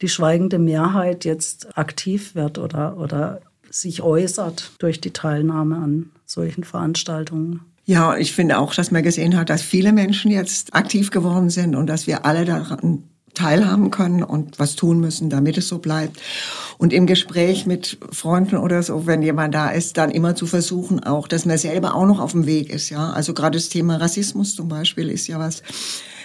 die 0.00 0.08
schweigende 0.08 0.58
Mehrheit 0.58 1.24
jetzt 1.24 1.76
aktiv 1.78 2.34
wird 2.34 2.58
oder, 2.58 2.96
oder 2.98 3.40
sich 3.70 4.02
äußert 4.02 4.72
durch 4.78 5.00
die 5.00 5.12
Teilnahme 5.12 5.76
an 5.76 6.10
solchen 6.26 6.64
Veranstaltungen. 6.64 7.60
Ja, 7.86 8.16
ich 8.16 8.32
finde 8.32 8.58
auch, 8.58 8.74
dass 8.74 8.90
man 8.90 9.02
gesehen 9.02 9.36
hat, 9.36 9.50
dass 9.50 9.62
viele 9.62 9.92
Menschen 9.92 10.30
jetzt 10.30 10.74
aktiv 10.74 11.10
geworden 11.10 11.50
sind 11.50 11.74
und 11.76 11.86
dass 11.86 12.06
wir 12.06 12.24
alle 12.24 12.44
daran 12.44 13.04
teilhaben 13.34 13.90
können 13.90 14.22
und 14.22 14.58
was 14.58 14.76
tun 14.76 15.00
müssen, 15.00 15.30
damit 15.30 15.58
es 15.58 15.68
so 15.68 15.78
bleibt. 15.78 16.20
Und 16.78 16.92
im 16.92 17.06
Gespräch 17.06 17.66
mit 17.66 17.98
Freunden 18.10 18.56
oder 18.56 18.82
so, 18.82 19.06
wenn 19.06 19.22
jemand 19.22 19.54
da 19.54 19.70
ist, 19.70 19.96
dann 19.96 20.10
immer 20.10 20.34
zu 20.34 20.46
versuchen 20.46 21.02
auch, 21.02 21.28
dass 21.28 21.44
man 21.44 21.58
selber 21.58 21.94
auch 21.94 22.06
noch 22.06 22.20
auf 22.20 22.32
dem 22.32 22.46
Weg 22.46 22.70
ist. 22.70 22.90
Ja, 22.90 23.10
also 23.10 23.34
gerade 23.34 23.58
das 23.58 23.68
Thema 23.68 23.96
Rassismus 23.96 24.54
zum 24.54 24.68
Beispiel 24.68 25.08
ist 25.10 25.26
ja 25.26 25.38
was, 25.38 25.62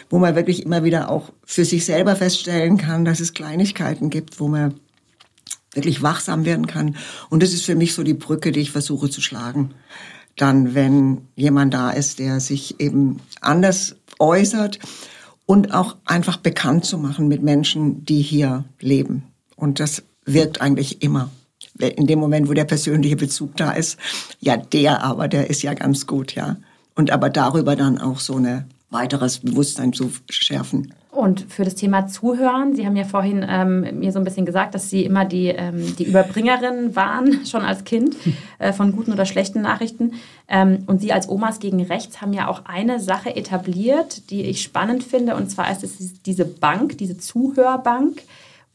wo 0.10 0.19
man 0.19 0.36
wirklich 0.36 0.63
immer 0.63 0.84
wieder 0.84 1.10
auch 1.10 1.32
für 1.45 1.65
sich 1.65 1.86
selber 1.86 2.15
feststellen 2.15 2.78
kann, 2.78 3.06
dass 3.06 3.19
es 3.19 3.34
Kleinigkeiten 3.34 4.10
gibt, 4.10 4.39
wo 4.39 4.48
man 4.48 4.76
wirklich 5.74 6.02
wachsam 6.02 6.45
werden 6.45 6.67
kann. 6.67 6.95
Und 7.30 7.43
das 7.43 7.54
ist 7.54 7.65
für 7.65 7.76
mich 7.76 7.93
so 7.93 8.04
die 8.04 8.15
Brücke, 8.15 8.52
die 8.52 8.62
ich 8.62 8.72
versuche 8.72 9.10
zu 9.10 9.22
schlagen. 9.22 9.72
Dann, 10.36 10.74
wenn 10.74 11.28
jemand 11.36 11.74
da 11.74 11.91
ist, 11.91 12.19
der 12.19 12.39
sich 12.39 12.80
eben 12.80 13.19
anders 13.41 13.95
äußert 14.19 14.80
und 15.49 15.73
auch 15.73 15.95
einfach 16.05 16.38
bekannt 16.38 16.85
zu 16.85 16.99
machen 16.99 17.27
mit 17.27 17.41
Menschen, 17.41 18.05
die 18.05 18.21
hier 18.21 18.65
leben. 18.79 19.23
Und 19.55 19.79
das 19.79 20.03
wirkt 20.23 20.62
eigentlich 20.62 21.01
immer. 21.01 21.31
In 21.79 22.05
dem 22.05 22.19
Moment, 22.19 22.47
wo 22.47 22.53
der 22.53 22.65
persönliche 22.65 23.15
Bezug 23.15 23.57
da 23.57 23.71
ist, 23.71 23.97
ja, 24.39 24.57
der 24.57 25.01
aber, 25.01 25.27
der 25.27 25.49
ist 25.49 25.63
ja 25.63 25.73
ganz 25.73 26.05
gut, 26.05 26.35
ja. 26.35 26.57
Und 26.93 27.09
aber 27.09 27.31
darüber 27.31 27.75
dann 27.75 27.97
auch 27.97 28.19
so 28.19 28.35
ein 28.35 28.65
weiteres 28.89 29.39
Bewusstsein 29.39 29.93
zu 29.93 30.12
schärfen. 30.30 30.93
Und 31.12 31.41
für 31.49 31.65
das 31.65 31.75
Thema 31.75 32.08
Zuhören, 32.08 32.75
Sie 32.75 32.86
haben 32.86 32.95
ja 32.95 33.04
vorhin 33.04 33.45
ähm, 33.47 33.99
mir 33.99 34.12
so 34.12 34.19
ein 34.19 34.25
bisschen 34.25 34.45
gesagt, 34.45 34.75
dass 34.75 34.89
Sie 34.89 35.04
immer 35.04 35.25
die, 35.25 35.47
ähm, 35.47 35.95
die 35.97 36.06
Überbringerin 36.06 36.95
waren, 36.95 37.45
schon 37.45 37.62
als 37.62 37.84
Kind, 37.84 38.15
äh, 38.60 38.73
von 38.73 38.91
guten 38.91 39.12
oder 39.12 39.25
schlechten 39.25 39.62
Nachrichten. 39.62 40.13
Ähm, 40.47 40.84
und 40.86 41.02
Sie 41.02 41.12
als 41.12 41.28
Omas 41.28 41.60
gegen 41.60 41.82
Rechts 41.82 42.21
haben 42.21 42.34
ja 42.34 42.47
auch 42.47 42.65
eine 42.65 42.99
Sache 42.99 43.36
etabliert, 43.36 44.30
die 44.30 44.43
ich 44.43 44.62
spannend 44.62 45.04
finde. 45.04 45.36
Und 45.36 45.49
zwar 45.49 45.71
ist 45.71 45.84
es 45.84 46.21
diese 46.21 46.45
Bank, 46.45 46.97
diese 46.97 47.17
Zuhörbank 47.17 48.21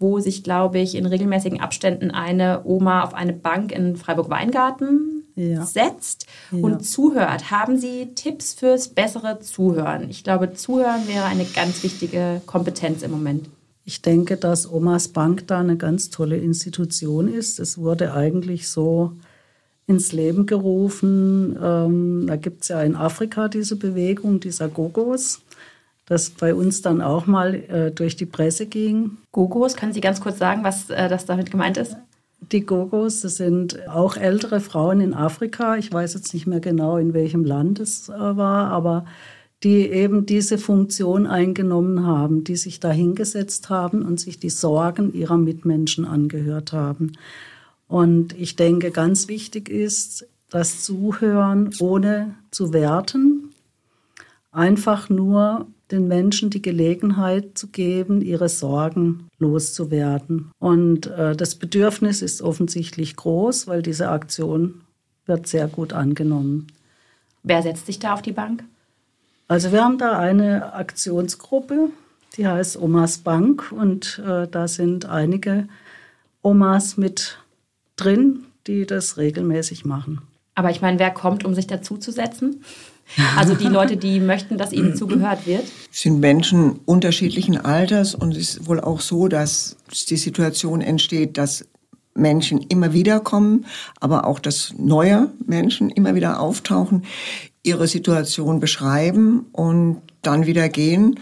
wo 0.00 0.18
sich, 0.18 0.42
glaube 0.42 0.81
ich, 0.81 0.96
in 0.96 1.07
regelmäßigen 1.07 1.61
Abständen 1.61 2.11
eine 2.11 2.62
Oma 2.64 3.05
auf 3.05 3.14
eine 3.14 3.33
Bank 3.33 3.70
in 3.70 3.96
Freiburg-Weingarten 3.96 5.23
ja. 5.35 5.64
setzt 5.64 6.27
ja. 6.51 6.59
und 6.59 6.87
zuhört. 6.87 7.51
Haben 7.51 7.79
Sie 7.79 8.14
Tipps 8.14 8.55
fürs 8.55 8.88
bessere 8.88 9.40
Zuhören? 9.40 10.11
Ich 10.11 10.25
glaube, 10.25 10.55
Zuhören 10.55 11.07
wäre 11.09 11.25
eine 11.25 11.44
ganz 11.44 11.83
wichtige 11.83 12.40
Kompetenz 12.47 13.03
im 13.03 13.11
Moment. 13.11 13.49
Ich 13.85 14.01
denke, 14.01 14.37
dass 14.37 14.70
Omas 14.70 15.09
Bank 15.09 15.47
da 15.47 15.61
eine 15.61 15.77
ganz 15.77 16.11
tolle 16.11 16.38
Institution 16.38 17.29
ist. 17.29 17.59
Es 17.59 17.77
wurde 17.77 18.14
eigentlich 18.14 18.68
so 18.68 19.12
ins 19.87 20.12
Leben 20.12 20.47
gerufen. 20.47 21.59
Ähm, 21.62 22.25
da 22.27 22.37
gibt 22.37 22.62
es 22.62 22.68
ja 22.68 22.83
in 22.83 22.97
Afrika 22.97 23.49
diese 23.49 23.77
Bewegung 23.77 24.40
dieser 24.40 24.68
Gogos 24.68 25.42
das 26.07 26.31
bei 26.31 26.55
uns 26.55 26.83
dann 26.83 27.01
auch 27.01 27.27
mal 27.27 27.55
äh, 27.55 27.90
durch 27.90 28.16
die 28.16 28.27
Presse 28.27 28.66
ging. 28.66 29.18
Gogos, 29.33 29.77
können 29.77 29.92
Sie 29.92 30.01
ganz 30.01 30.20
kurz 30.20 30.38
sagen, 30.38 30.62
was 30.62 30.90
äh, 30.90 31.09
das 31.09 31.25
damit 31.25 31.51
gemeint 31.51 31.77
ist? 31.77 31.97
Die 32.52 32.66
Gogos, 32.66 33.20
das 33.20 33.37
sind 33.37 33.88
auch 33.88 34.16
ältere 34.16 34.61
Frauen 34.61 35.00
in 35.00 35.14
Afrika. 35.14 35.76
Ich 35.76 35.92
weiß 35.92 36.14
jetzt 36.14 36.35
nicht 36.35 36.46
mehr 36.46 36.61
genau, 36.61 36.96
in 36.96 37.14
welchem 37.14 37.44
Land 37.44 37.80
es 37.80 38.09
äh, 38.09 38.12
war, 38.12 38.70
aber 38.70 39.07
die 39.62 39.88
eben 39.88 40.26
diese 40.26 40.59
Funktion 40.59 41.26
eingenommen 41.26 42.07
haben, 42.07 42.44
die 42.44 42.57
sich 42.57 42.80
da 42.80 42.90
hingesetzt 42.90 43.70
haben 43.70 44.02
und 44.02 44.20
sich 44.20 44.38
die 44.38 44.50
Sorgen 44.50 45.14
ihrer 45.14 45.38
Mitmenschen 45.38 46.04
angehört 46.04 46.72
haben. 46.72 47.12
Und 47.88 48.38
ich 48.38 48.57
denke, 48.57 48.90
ganz 48.90 49.28
wichtig 49.28 49.70
ist 49.70 50.26
das 50.50 50.83
Zuhören 50.83 51.70
ohne 51.80 52.35
zu 52.50 52.72
werten, 52.72 53.43
einfach 54.54 55.08
nur 55.08 55.66
den 55.90 56.08
Menschen 56.08 56.50
die 56.50 56.62
Gelegenheit 56.62 57.58
zu 57.58 57.68
geben, 57.68 58.22
ihre 58.22 58.48
Sorgen 58.48 59.28
loszuwerden. 59.38 60.50
Und 60.58 61.06
äh, 61.08 61.36
das 61.36 61.56
Bedürfnis 61.56 62.22
ist 62.22 62.40
offensichtlich 62.40 63.16
groß, 63.16 63.66
weil 63.66 63.82
diese 63.82 64.08
Aktion 64.08 64.80
wird 65.26 65.46
sehr 65.46 65.68
gut 65.68 65.92
angenommen. 65.92 66.68
Wer 67.42 67.62
setzt 67.62 67.86
sich 67.86 67.98
da 67.98 68.14
auf 68.14 68.22
die 68.22 68.32
Bank? 68.32 68.64
Also 69.46 69.72
wir 69.72 69.84
haben 69.84 69.98
da 69.98 70.18
eine 70.18 70.72
Aktionsgruppe, 70.72 71.90
die 72.36 72.46
heißt 72.46 72.80
Omas 72.80 73.18
Bank 73.18 73.70
und 73.70 74.22
äh, 74.26 74.48
da 74.48 74.66
sind 74.66 75.06
einige 75.06 75.68
Omas 76.42 76.96
mit 76.96 77.38
drin, 77.96 78.44
die 78.66 78.86
das 78.86 79.18
regelmäßig 79.18 79.84
machen. 79.84 80.22
Aber 80.54 80.70
ich 80.70 80.80
meine, 80.80 80.98
wer 80.98 81.10
kommt, 81.10 81.44
um 81.44 81.54
sich 81.54 81.66
dazuzusetzen? 81.66 82.64
Also 83.36 83.54
die 83.54 83.68
Leute, 83.68 83.96
die 83.96 84.20
möchten, 84.20 84.58
dass 84.58 84.72
ihnen 84.72 84.96
zugehört 84.96 85.46
wird? 85.46 85.64
Es 85.92 86.00
sind 86.02 86.20
Menschen 86.20 86.80
unterschiedlichen 86.84 87.58
Alters 87.58 88.14
und 88.14 88.32
es 88.32 88.56
ist 88.56 88.66
wohl 88.66 88.80
auch 88.80 89.00
so, 89.00 89.28
dass 89.28 89.76
die 90.08 90.16
Situation 90.16 90.80
entsteht, 90.80 91.38
dass 91.38 91.66
Menschen 92.14 92.60
immer 92.62 92.92
wieder 92.92 93.20
kommen, 93.20 93.66
aber 94.00 94.26
auch, 94.26 94.38
dass 94.38 94.74
neue 94.78 95.30
Menschen 95.46 95.90
immer 95.90 96.14
wieder 96.14 96.40
auftauchen, 96.40 97.04
ihre 97.62 97.88
Situation 97.88 98.60
beschreiben 98.60 99.46
und 99.52 100.00
dann 100.22 100.46
wieder 100.46 100.68
gehen 100.68 101.18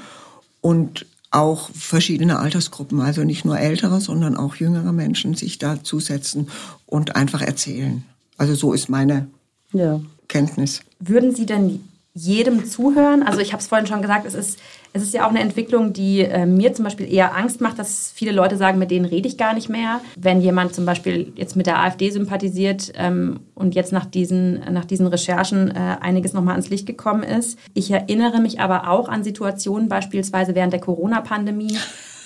und 0.61 1.07
auch 1.31 1.71
verschiedene 1.71 2.39
Altersgruppen, 2.39 3.01
also 3.01 3.25
nicht 3.25 3.45
nur 3.45 3.59
ältere, 3.59 4.01
sondern 4.01 4.37
auch 4.37 4.57
jüngere 4.57 4.93
Menschen 4.93 5.35
sich 5.35 5.59
da 5.59 5.83
zusetzen 5.83 6.49
und 6.85 7.17
einfach 7.17 7.41
erzählen. 7.41 8.05
Also 8.37 8.55
so 8.55 8.75
ist 8.75 8.91
meine 8.91 9.29
ja. 9.73 10.01
Kenntnis. 10.29 10.83
Würden 11.05 11.35
Sie 11.35 11.47
denn 11.47 11.81
jedem 12.15 12.65
zuhören? 12.65 13.25
Also 13.25 13.41
ich 13.41 13.53
habe 13.53 13.61
es 13.61 13.67
vorhin 13.67 13.89
schon 13.89 14.03
gesagt, 14.03 14.25
es 14.25 14.35
ist, 14.35 14.61
es 14.93 15.03
ist 15.03 15.15
ja 15.15 15.25
auch 15.25 15.31
eine 15.31 15.41
Entwicklung, 15.41 15.93
die 15.93 16.21
äh, 16.21 16.47
mir 16.47 16.73
zum 16.75 16.85
Beispiel 16.85 17.13
eher 17.13 17.37
Angst 17.37 17.61
macht, 17.61 17.81
dass 17.81 18.13
viele 18.15 18.31
Leute 18.31 18.57
sagen, 18.57 18.79
mit 18.79 18.93
denen 18.93 19.07
rede 19.07 19.27
ich 19.27 19.37
gar 19.37 19.53
nicht 19.53 19.69
mehr. 19.69 20.01
Wenn 20.17 20.41
jemand 20.41 20.75
zum 20.75 20.87
Beispiel 20.87 21.33
jetzt 21.35 21.57
mit 21.57 21.67
der 21.67 21.81
AfD 21.81 22.11
sympathisiert 22.11 22.93
ähm, 22.97 23.41
und 23.57 23.75
jetzt 23.75 23.93
nach 23.93 24.05
diesen, 24.05 24.61
nach 24.73 24.85
diesen 24.85 25.09
Recherchen 25.09 25.73
äh, 25.73 25.97
einiges 26.01 26.35
nochmal 26.35 26.53
ans 26.53 26.71
Licht 26.71 26.87
gekommen 26.87 27.25
ist. 27.25 27.59
Ich 27.75 27.91
erinnere 27.91 28.41
mich 28.41 28.61
aber 28.61 28.89
auch 28.89 29.09
an 29.09 29.25
Situationen, 29.25 29.89
beispielsweise 29.89 30.55
während 30.55 30.73
der 30.73 30.81
Corona-Pandemie, 30.81 31.79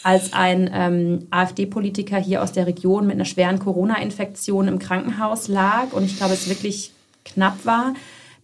als 0.02 0.34
ein 0.34 0.70
ähm, 0.72 1.26
AfD-Politiker 1.30 2.18
hier 2.18 2.42
aus 2.42 2.52
der 2.52 2.66
Region 2.66 3.06
mit 3.06 3.14
einer 3.14 3.24
schweren 3.24 3.58
Corona-Infektion 3.58 4.68
im 4.68 4.78
Krankenhaus 4.78 5.48
lag 5.48 5.92
und 5.92 6.04
ich 6.04 6.18
glaube, 6.18 6.34
es 6.34 6.48
wirklich 6.48 6.92
knapp 7.24 7.64
war 7.64 7.94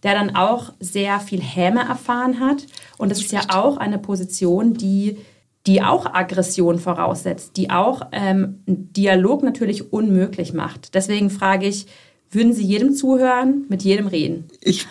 der 0.03 0.13
dann 0.13 0.35
auch 0.35 0.73
sehr 0.79 1.19
viel 1.19 1.41
Häme 1.41 1.81
erfahren 1.81 2.39
hat. 2.39 2.65
Und 2.97 3.09
das 3.09 3.19
ist 3.19 3.31
ja 3.31 3.41
auch 3.49 3.77
eine 3.77 3.97
Position, 3.97 4.73
die, 4.73 5.17
die 5.65 5.81
auch 5.81 6.05
Aggression 6.05 6.77
voraussetzt, 6.79 7.57
die 7.57 7.69
auch 7.69 8.07
ähm, 8.11 8.61
Dialog 8.65 9.43
natürlich 9.43 9.93
unmöglich 9.93 10.53
macht. 10.53 10.93
Deswegen 10.93 11.29
frage 11.29 11.67
ich, 11.67 11.87
würden 12.29 12.53
Sie 12.53 12.63
jedem 12.63 12.93
zuhören, 12.95 13.65
mit 13.69 13.83
jedem 13.83 14.07
reden? 14.07 14.45
Ich, 14.59 14.87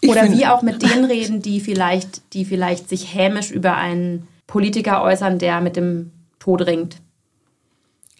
ich 0.00 0.10
Oder 0.10 0.30
wie 0.32 0.46
auch 0.46 0.62
mit 0.62 0.82
denen 0.82 1.04
reden, 1.04 1.40
die 1.40 1.60
vielleicht, 1.60 2.34
die 2.34 2.44
vielleicht 2.44 2.88
sich 2.88 3.14
hämisch 3.14 3.50
über 3.50 3.76
einen 3.76 4.26
Politiker 4.46 5.02
äußern, 5.02 5.38
der 5.38 5.60
mit 5.60 5.76
dem 5.76 6.10
Tod 6.38 6.66
ringt? 6.66 6.96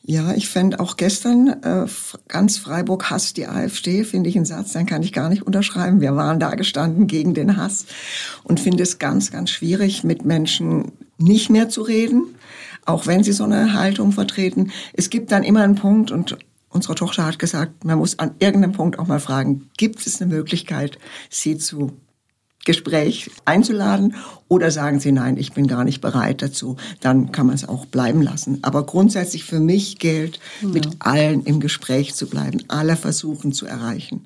Ja, 0.07 0.35
ich 0.35 0.51
fände 0.51 0.81
auch 0.81 0.99
gestern 0.99 1.49
äh, 1.63 1.87
ganz 2.29 2.59
Freiburg 2.59 3.09
hasst 3.09 3.39
die 3.39 3.47
AfD, 3.47 4.05
finde 4.05 4.29
ich 4.29 4.37
einen 4.37 4.45
Satz, 4.45 4.73
dann 4.73 4.85
kann 4.85 5.03
ich 5.03 5.15
gar 5.15 5.31
nicht 5.31 5.47
unterschreiben. 5.47 6.03
Wir 6.03 6.15
waren 6.15 6.39
da 6.39 6.51
gestanden 6.57 7.07
gegen 7.07 7.33
den 7.33 7.57
Hass 7.57 7.87
und 8.43 8.61
finde 8.61 8.83
es 8.83 8.99
ganz, 8.99 9.33
ganz 9.33 9.49
schwierig, 9.49 10.05
mit 10.05 10.27
Menschen 10.27 10.93
nicht 11.17 11.49
mehr 11.49 11.71
zu 11.71 11.81
reden, 11.81 12.35
auch 12.85 13.07
wenn 13.07 13.25
sie 13.25 13.33
so 13.33 13.45
eine 13.45 13.73
Haltung 13.73 14.13
vertreten. 14.13 14.73
Es 14.93 15.09
gibt 15.09 15.33
dann 15.33 15.43
immer 15.43 15.63
einen 15.63 15.77
Punkt 15.77 16.11
und 16.11 16.37
unsere 16.69 16.97
Tochter 16.97 17.25
hat 17.25 17.39
gesagt, 17.39 17.85
man 17.85 17.97
muss 17.97 18.19
an 18.19 18.35
irgendeinem 18.41 18.73
Punkt 18.73 18.99
auch 18.99 19.07
mal 19.07 19.21
fragen, 19.21 19.71
gibt 19.79 20.07
es 20.07 20.21
eine 20.21 20.31
Möglichkeit, 20.31 20.99
sie 21.31 21.57
zu 21.57 21.97
Gespräch 22.65 23.31
einzuladen 23.45 24.15
oder 24.49 24.71
sagen 24.71 25.01
Sie 25.01 25.13
nein, 25.13 25.37
ich 25.37 25.53
bin 25.53 25.67
gar 25.67 25.85
nicht 25.85 26.01
bereit 26.01 26.43
dazu, 26.43 26.77
dann 27.01 27.33
kann 27.33 27.47
man 27.47 27.55
es 27.55 27.69
auch 27.69 27.87
bleiben 27.87 28.23
lassen. 28.23 28.59
Aber 28.63 28.85
grundsätzlich 28.85 29.45
für 29.45 29.61
mich 29.61 29.99
gilt, 29.99 30.39
ja. 30.63 30.69
mit 30.69 30.89
allen 30.99 31.45
im 31.45 31.61
Gespräch 31.61 32.15
zu 32.15 32.29
bleiben, 32.29 32.63
alle 32.69 32.97
versuchen 32.97 33.53
zu 33.53 33.67
erreichen. 33.67 34.25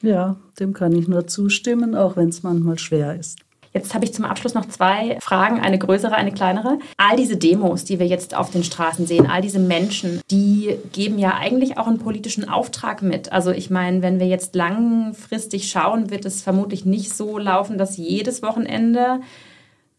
Ja, 0.00 0.36
dem 0.60 0.74
kann 0.74 0.92
ich 0.92 1.08
nur 1.08 1.26
zustimmen, 1.26 1.94
auch 1.94 2.16
wenn 2.16 2.28
es 2.28 2.42
manchmal 2.42 2.78
schwer 2.78 3.18
ist. 3.18 3.38
Jetzt 3.78 3.94
habe 3.94 4.04
ich 4.04 4.12
zum 4.12 4.24
Abschluss 4.24 4.54
noch 4.54 4.66
zwei 4.66 5.18
Fragen, 5.20 5.60
eine 5.60 5.78
größere, 5.78 6.16
eine 6.16 6.32
kleinere. 6.32 6.80
All 6.96 7.16
diese 7.16 7.36
Demos, 7.36 7.84
die 7.84 8.00
wir 8.00 8.08
jetzt 8.08 8.36
auf 8.36 8.50
den 8.50 8.64
Straßen 8.64 9.06
sehen, 9.06 9.30
all 9.30 9.40
diese 9.40 9.60
Menschen, 9.60 10.20
die 10.32 10.76
geben 10.92 11.16
ja 11.20 11.36
eigentlich 11.38 11.78
auch 11.78 11.86
einen 11.86 12.00
politischen 12.00 12.48
Auftrag 12.48 13.02
mit. 13.02 13.30
Also 13.30 13.52
ich 13.52 13.70
meine, 13.70 14.02
wenn 14.02 14.18
wir 14.18 14.26
jetzt 14.26 14.56
langfristig 14.56 15.70
schauen, 15.70 16.10
wird 16.10 16.24
es 16.24 16.42
vermutlich 16.42 16.86
nicht 16.86 17.14
so 17.16 17.38
laufen, 17.38 17.78
dass 17.78 17.96
jedes 17.96 18.42
Wochenende 18.42 19.20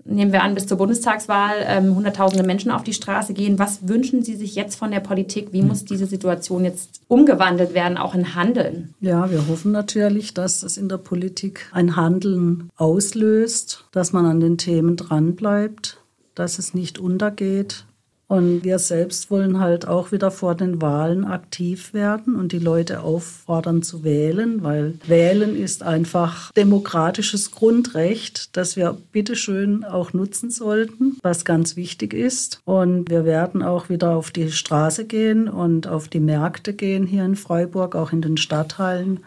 nehmen 0.05 0.31
wir 0.31 0.43
an, 0.43 0.55
bis 0.55 0.67
zur 0.67 0.77
Bundestagswahl 0.77 1.57
ähm, 1.65 1.95
Hunderttausende 1.95 2.45
Menschen 2.45 2.71
auf 2.71 2.83
die 2.83 2.93
Straße 2.93 3.33
gehen. 3.33 3.59
Was 3.59 3.87
wünschen 3.87 4.23
Sie 4.23 4.35
sich 4.35 4.55
jetzt 4.55 4.75
von 4.75 4.91
der 4.91 4.99
Politik? 4.99 5.49
Wie 5.51 5.61
muss 5.61 5.85
diese 5.85 6.05
Situation 6.05 6.63
jetzt 6.63 7.01
umgewandelt 7.07 7.73
werden, 7.73 7.97
auch 7.97 8.15
in 8.15 8.35
Handeln? 8.35 8.93
Ja, 9.01 9.29
wir 9.29 9.47
hoffen 9.47 9.71
natürlich, 9.71 10.33
dass 10.33 10.63
es 10.63 10.77
in 10.77 10.89
der 10.89 10.97
Politik 10.97 11.67
ein 11.71 11.95
Handeln 11.95 12.69
auslöst, 12.75 13.85
dass 13.91 14.13
man 14.13 14.25
an 14.25 14.39
den 14.39 14.57
Themen 14.57 14.95
dranbleibt, 14.95 16.01
dass 16.35 16.59
es 16.59 16.73
nicht 16.73 16.99
untergeht, 16.99 17.85
und 18.29 18.63
wir 18.63 18.77
selbst 18.77 19.31
wollen 19.31 19.59
halt 19.59 19.87
auch 19.87 20.11
wieder 20.11 20.29
vor 20.29 20.53
den 20.53 20.83
Wahlen 20.83 21.25
aktiv 21.25 21.95
werden 21.95 22.35
und 22.35 22.51
die 22.51 22.59
Leute 22.59 23.01
auffordern 23.01 23.81
zu 23.81 24.03
wählen, 24.03 24.61
weil 24.61 24.93
wählen 25.07 25.55
ist 25.55 25.81
einfach 25.81 26.51
demokratisches 26.51 27.49
Grundrecht, 27.49 28.55
das 28.55 28.75
wir 28.75 28.95
bitteschön 29.11 29.83
auch 29.83 30.13
nutzen 30.13 30.51
sollten, 30.51 31.17
was 31.23 31.43
ganz 31.43 31.75
wichtig 31.75 32.13
ist. 32.13 32.61
Und 32.65 33.09
wir 33.09 33.25
werden 33.25 33.63
auch 33.63 33.89
wieder 33.89 34.15
auf 34.15 34.29
die 34.29 34.51
Straße 34.51 35.05
gehen 35.05 35.49
und 35.49 35.87
auf 35.87 36.07
die 36.07 36.19
Märkte 36.19 36.73
gehen 36.73 37.07
hier 37.07 37.25
in 37.25 37.35
Freiburg, 37.35 37.95
auch 37.95 38.13
in 38.13 38.21
den 38.21 38.37
Stadthallen 38.37 39.21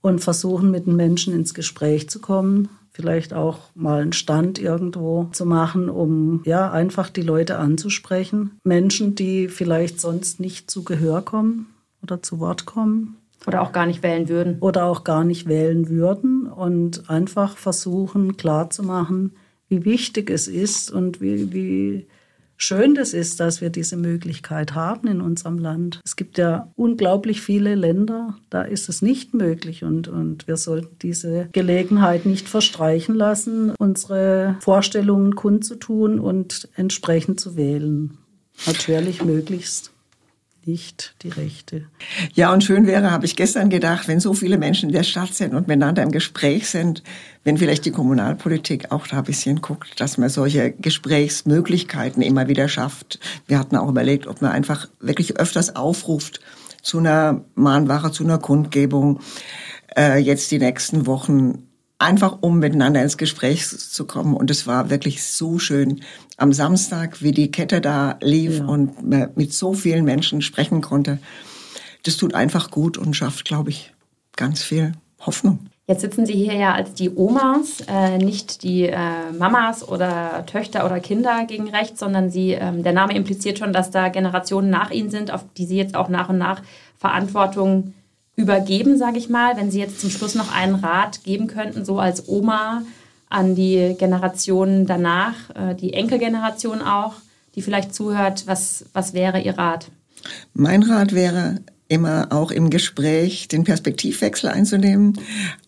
und 0.00 0.18
versuchen 0.18 0.72
mit 0.72 0.86
den 0.86 0.96
Menschen 0.96 1.32
ins 1.32 1.54
Gespräch 1.54 2.10
zu 2.10 2.18
kommen, 2.20 2.70
vielleicht 2.96 3.34
auch 3.34 3.58
mal 3.74 4.00
einen 4.00 4.14
Stand 4.14 4.58
irgendwo 4.58 5.28
zu 5.32 5.44
machen, 5.44 5.90
um 5.90 6.40
ja 6.46 6.72
einfach 6.72 7.10
die 7.10 7.20
Leute 7.20 7.58
anzusprechen. 7.58 8.58
Menschen, 8.64 9.14
die 9.14 9.48
vielleicht 9.48 10.00
sonst 10.00 10.40
nicht 10.40 10.70
zu 10.70 10.82
Gehör 10.82 11.20
kommen 11.20 11.66
oder 12.02 12.22
zu 12.22 12.40
Wort 12.40 12.64
kommen. 12.64 13.16
Oder 13.46 13.60
auch 13.60 13.72
gar 13.72 13.84
nicht 13.84 14.02
wählen 14.02 14.30
würden. 14.30 14.56
Oder 14.60 14.86
auch 14.86 15.04
gar 15.04 15.24
nicht 15.24 15.46
wählen 15.46 15.90
würden 15.90 16.46
und 16.46 17.10
einfach 17.10 17.58
versuchen 17.58 18.38
klarzumachen, 18.38 19.36
wie 19.68 19.84
wichtig 19.84 20.30
es 20.30 20.48
ist 20.48 20.90
und 20.90 21.20
wie, 21.20 21.52
wie 21.52 22.06
schön 22.56 22.94
das 22.94 23.12
ist, 23.12 23.40
dass 23.40 23.60
wir 23.60 23.70
diese 23.70 23.96
Möglichkeit 23.96 24.74
haben 24.74 25.08
in 25.08 25.20
unserem 25.20 25.58
Land. 25.58 26.00
Es 26.04 26.16
gibt 26.16 26.38
ja 26.38 26.72
unglaublich 26.76 27.40
viele 27.40 27.74
Länder, 27.74 28.36
da 28.50 28.62
ist 28.62 28.88
es 28.88 29.02
nicht 29.02 29.34
möglich 29.34 29.84
und, 29.84 30.08
und 30.08 30.46
wir 30.48 30.56
sollten 30.56 30.96
diese 31.00 31.48
Gelegenheit 31.52 32.26
nicht 32.26 32.48
verstreichen 32.48 33.14
lassen, 33.14 33.72
unsere 33.78 34.56
Vorstellungen 34.60 35.34
kundzutun 35.34 36.18
und 36.18 36.68
entsprechend 36.74 37.40
zu 37.40 37.56
wählen. 37.56 38.18
Natürlich 38.66 39.22
möglichst 39.22 39.92
nicht 40.66 41.14
die 41.22 41.28
Rechte. 41.28 41.86
Ja, 42.34 42.52
und 42.52 42.64
schön 42.64 42.86
wäre, 42.86 43.10
habe 43.10 43.24
ich 43.24 43.36
gestern 43.36 43.70
gedacht, 43.70 44.08
wenn 44.08 44.20
so 44.20 44.34
viele 44.34 44.58
Menschen 44.58 44.88
in 44.88 44.94
der 44.94 45.04
Stadt 45.04 45.34
sind 45.34 45.54
und 45.54 45.68
miteinander 45.68 46.02
im 46.02 46.10
Gespräch 46.10 46.68
sind, 46.68 47.02
wenn 47.44 47.58
vielleicht 47.58 47.84
die 47.84 47.92
Kommunalpolitik 47.92 48.90
auch 48.90 49.06
da 49.06 49.18
ein 49.18 49.24
bisschen 49.24 49.60
guckt, 49.60 50.00
dass 50.00 50.18
man 50.18 50.28
solche 50.28 50.72
Gesprächsmöglichkeiten 50.72 52.22
immer 52.22 52.48
wieder 52.48 52.68
schafft. 52.68 53.20
Wir 53.46 53.58
hatten 53.58 53.76
auch 53.76 53.88
überlegt, 53.88 54.26
ob 54.26 54.42
man 54.42 54.52
einfach 54.52 54.88
wirklich 55.00 55.38
öfters 55.38 55.76
aufruft 55.76 56.40
zu 56.82 56.98
einer 56.98 57.44
Mahnwache, 57.54 58.10
zu 58.10 58.24
einer 58.24 58.38
Kundgebung, 58.38 59.20
äh, 59.96 60.18
jetzt 60.18 60.50
die 60.50 60.58
nächsten 60.58 61.06
Wochen 61.06 61.65
einfach 61.98 62.38
um 62.40 62.58
miteinander 62.58 63.02
ins 63.02 63.16
Gespräch 63.16 63.66
zu 63.66 64.06
kommen. 64.06 64.34
Und 64.34 64.50
es 64.50 64.66
war 64.66 64.90
wirklich 64.90 65.24
so 65.24 65.58
schön 65.58 66.02
am 66.36 66.52
Samstag, 66.52 67.22
wie 67.22 67.32
die 67.32 67.50
Kette 67.50 67.80
da 67.80 68.18
lief 68.20 68.58
ja. 68.58 68.66
und 68.66 69.02
mit 69.36 69.52
so 69.52 69.72
vielen 69.72 70.04
Menschen 70.04 70.42
sprechen 70.42 70.82
konnte. 70.82 71.18
Das 72.04 72.16
tut 72.16 72.34
einfach 72.34 72.70
gut 72.70 72.98
und 72.98 73.14
schafft, 73.14 73.44
glaube 73.44 73.70
ich, 73.70 73.92
ganz 74.36 74.62
viel 74.62 74.92
Hoffnung. 75.20 75.66
Jetzt 75.88 76.00
sitzen 76.00 76.26
Sie 76.26 76.34
hier 76.34 76.54
ja 76.54 76.74
als 76.74 76.94
die 76.94 77.10
Omas, 77.14 77.80
äh, 77.86 78.18
nicht 78.18 78.64
die 78.64 78.86
äh, 78.86 79.32
Mamas 79.38 79.86
oder 79.86 80.44
Töchter 80.44 80.84
oder 80.84 80.98
Kinder 80.98 81.44
gegen 81.46 81.68
rechts, 81.68 82.00
sondern 82.00 82.28
Sie, 82.28 82.52
ähm, 82.52 82.82
der 82.82 82.92
Name 82.92 83.14
impliziert 83.14 83.58
schon, 83.58 83.72
dass 83.72 83.92
da 83.92 84.08
Generationen 84.08 84.68
nach 84.68 84.90
Ihnen 84.90 85.10
sind, 85.10 85.30
auf 85.30 85.44
die 85.56 85.64
Sie 85.64 85.76
jetzt 85.76 85.94
auch 85.94 86.08
nach 86.08 86.28
und 86.28 86.38
nach 86.38 86.60
Verantwortung 86.98 87.94
übergeben, 88.36 88.98
sage 88.98 89.18
ich 89.18 89.28
mal. 89.28 89.56
Wenn 89.56 89.70
Sie 89.70 89.80
jetzt 89.80 90.00
zum 90.00 90.10
Schluss 90.10 90.34
noch 90.34 90.54
einen 90.54 90.76
Rat 90.76 91.24
geben 91.24 91.46
könnten, 91.46 91.84
so 91.84 91.98
als 91.98 92.28
Oma 92.28 92.82
an 93.28 93.54
die 93.54 93.96
Generationen 93.98 94.86
danach, 94.86 95.34
äh, 95.54 95.74
die 95.74 95.94
Enkelgeneration 95.94 96.82
auch, 96.82 97.14
die 97.54 97.62
vielleicht 97.62 97.94
zuhört, 97.94 98.46
was, 98.46 98.84
was 98.92 99.14
wäre 99.14 99.40
Ihr 99.40 99.58
Rat? 99.58 99.90
Mein 100.54 100.82
Rat 100.82 101.12
wäre, 101.12 101.60
immer 101.88 102.28
auch 102.30 102.50
im 102.50 102.70
Gespräch 102.70 103.48
den 103.48 103.64
Perspektivwechsel 103.64 104.50
einzunehmen, 104.50 105.18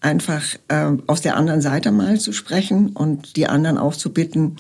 einfach 0.00 0.42
äh, 0.68 0.90
aus 1.06 1.20
der 1.20 1.36
anderen 1.36 1.60
Seite 1.60 1.92
mal 1.92 2.18
zu 2.18 2.32
sprechen 2.32 2.90
und 2.90 3.36
die 3.36 3.46
anderen 3.46 3.78
auch 3.78 3.94
zu 3.94 4.12
bitten, 4.12 4.56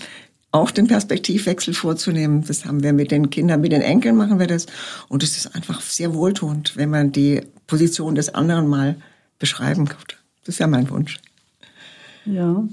auch 0.52 0.70
den 0.70 0.86
Perspektivwechsel 0.86 1.74
vorzunehmen. 1.74 2.44
Das 2.46 2.64
haben 2.64 2.82
wir 2.82 2.92
mit 2.92 3.10
den 3.10 3.30
Kindern, 3.30 3.60
mit 3.60 3.72
den 3.72 3.82
Enkeln 3.82 4.16
machen 4.16 4.38
wir 4.38 4.46
das. 4.46 4.66
Und 5.08 5.22
es 5.22 5.36
ist 5.36 5.54
einfach 5.54 5.80
sehr 5.80 6.14
wohltuend, 6.14 6.76
wenn 6.76 6.90
man 6.90 7.12
die 7.12 7.42
Position 7.68 8.16
des 8.16 8.34
anderen 8.34 8.66
mal 8.66 8.96
beschreiben 9.38 9.86
kann. 9.86 10.02
Das 10.44 10.56
ist 10.56 10.58
ja 10.58 10.66
mein 10.66 10.90
Wunsch. 10.90 11.20
Ja. 12.24 12.64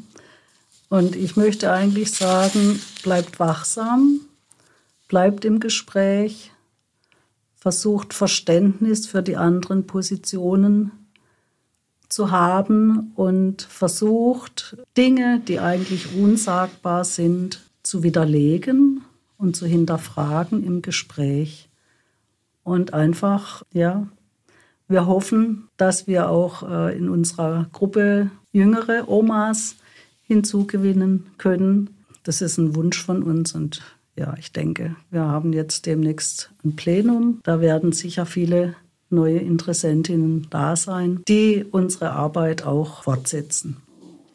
Und 0.89 1.15
ich 1.15 1.35
möchte 1.35 1.71
eigentlich 1.71 2.11
sagen, 2.11 2.81
bleibt 3.03 3.39
wachsam, 3.39 4.21
bleibt 5.07 5.45
im 5.45 5.59
Gespräch, 5.59 6.51
versucht 7.55 8.13
Verständnis 8.13 9.05
für 9.05 9.21
die 9.21 9.37
anderen 9.37 9.85
Positionen 9.85 10.91
zu 12.09 12.31
haben 12.31 13.11
und 13.15 13.63
versucht 13.63 14.77
Dinge, 14.95 15.41
die 15.47 15.59
eigentlich 15.59 16.15
unsagbar 16.15 17.03
sind, 17.03 17.61
zu 17.83 18.03
widerlegen 18.03 19.01
und 19.37 19.55
zu 19.55 19.65
hinterfragen 19.65 20.63
im 20.63 20.81
Gespräch. 20.81 21.67
Und 22.63 22.93
einfach, 22.93 23.63
ja, 23.73 24.07
wir 24.87 25.07
hoffen, 25.07 25.67
dass 25.77 26.07
wir 26.07 26.29
auch 26.29 26.69
äh, 26.69 26.97
in 26.97 27.09
unserer 27.09 27.67
Gruppe 27.71 28.29
jüngere 28.51 29.09
Omas 29.09 29.77
hinzugewinnen 30.27 31.27
können. 31.37 31.89
Das 32.23 32.41
ist 32.41 32.57
ein 32.57 32.75
Wunsch 32.75 33.03
von 33.03 33.23
uns 33.23 33.53
und 33.53 33.81
ja, 34.15 34.33
ich 34.39 34.51
denke, 34.53 34.95
wir 35.11 35.21
haben 35.21 35.51
jetzt 35.51 35.85
demnächst 35.85 36.51
ein 36.63 36.75
Plenum. 36.75 37.41
Da 37.43 37.59
werden 37.59 37.91
sicher 37.91 38.25
viele 38.25 38.75
neue 39.09 39.39
Interessentinnen 39.39 40.47
da 40.49 40.75
sein, 40.75 41.21
die 41.27 41.65
unsere 41.69 42.11
Arbeit 42.11 42.63
auch 42.65 43.03
fortsetzen. 43.03 43.77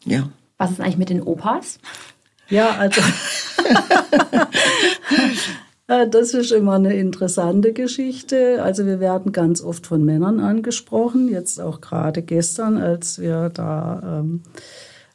Ja. 0.05 0.29
Was 0.57 0.71
ist 0.71 0.79
eigentlich 0.79 0.97
mit 0.97 1.09
den 1.09 1.23
Opas? 1.23 1.79
Ja, 2.49 2.71
also 2.71 3.01
das 6.09 6.33
ist 6.33 6.51
immer 6.51 6.73
eine 6.73 6.95
interessante 6.95 7.73
Geschichte. 7.73 8.63
Also 8.63 8.85
wir 8.85 8.99
werden 8.99 9.31
ganz 9.31 9.61
oft 9.61 9.85
von 9.85 10.05
Männern 10.05 10.39
angesprochen, 10.39 11.27
jetzt 11.27 11.59
auch 11.59 11.81
gerade 11.81 12.21
gestern, 12.21 12.77
als 12.77 13.19
wir 13.19 13.49
da 13.49 14.21
ähm, 14.21 14.41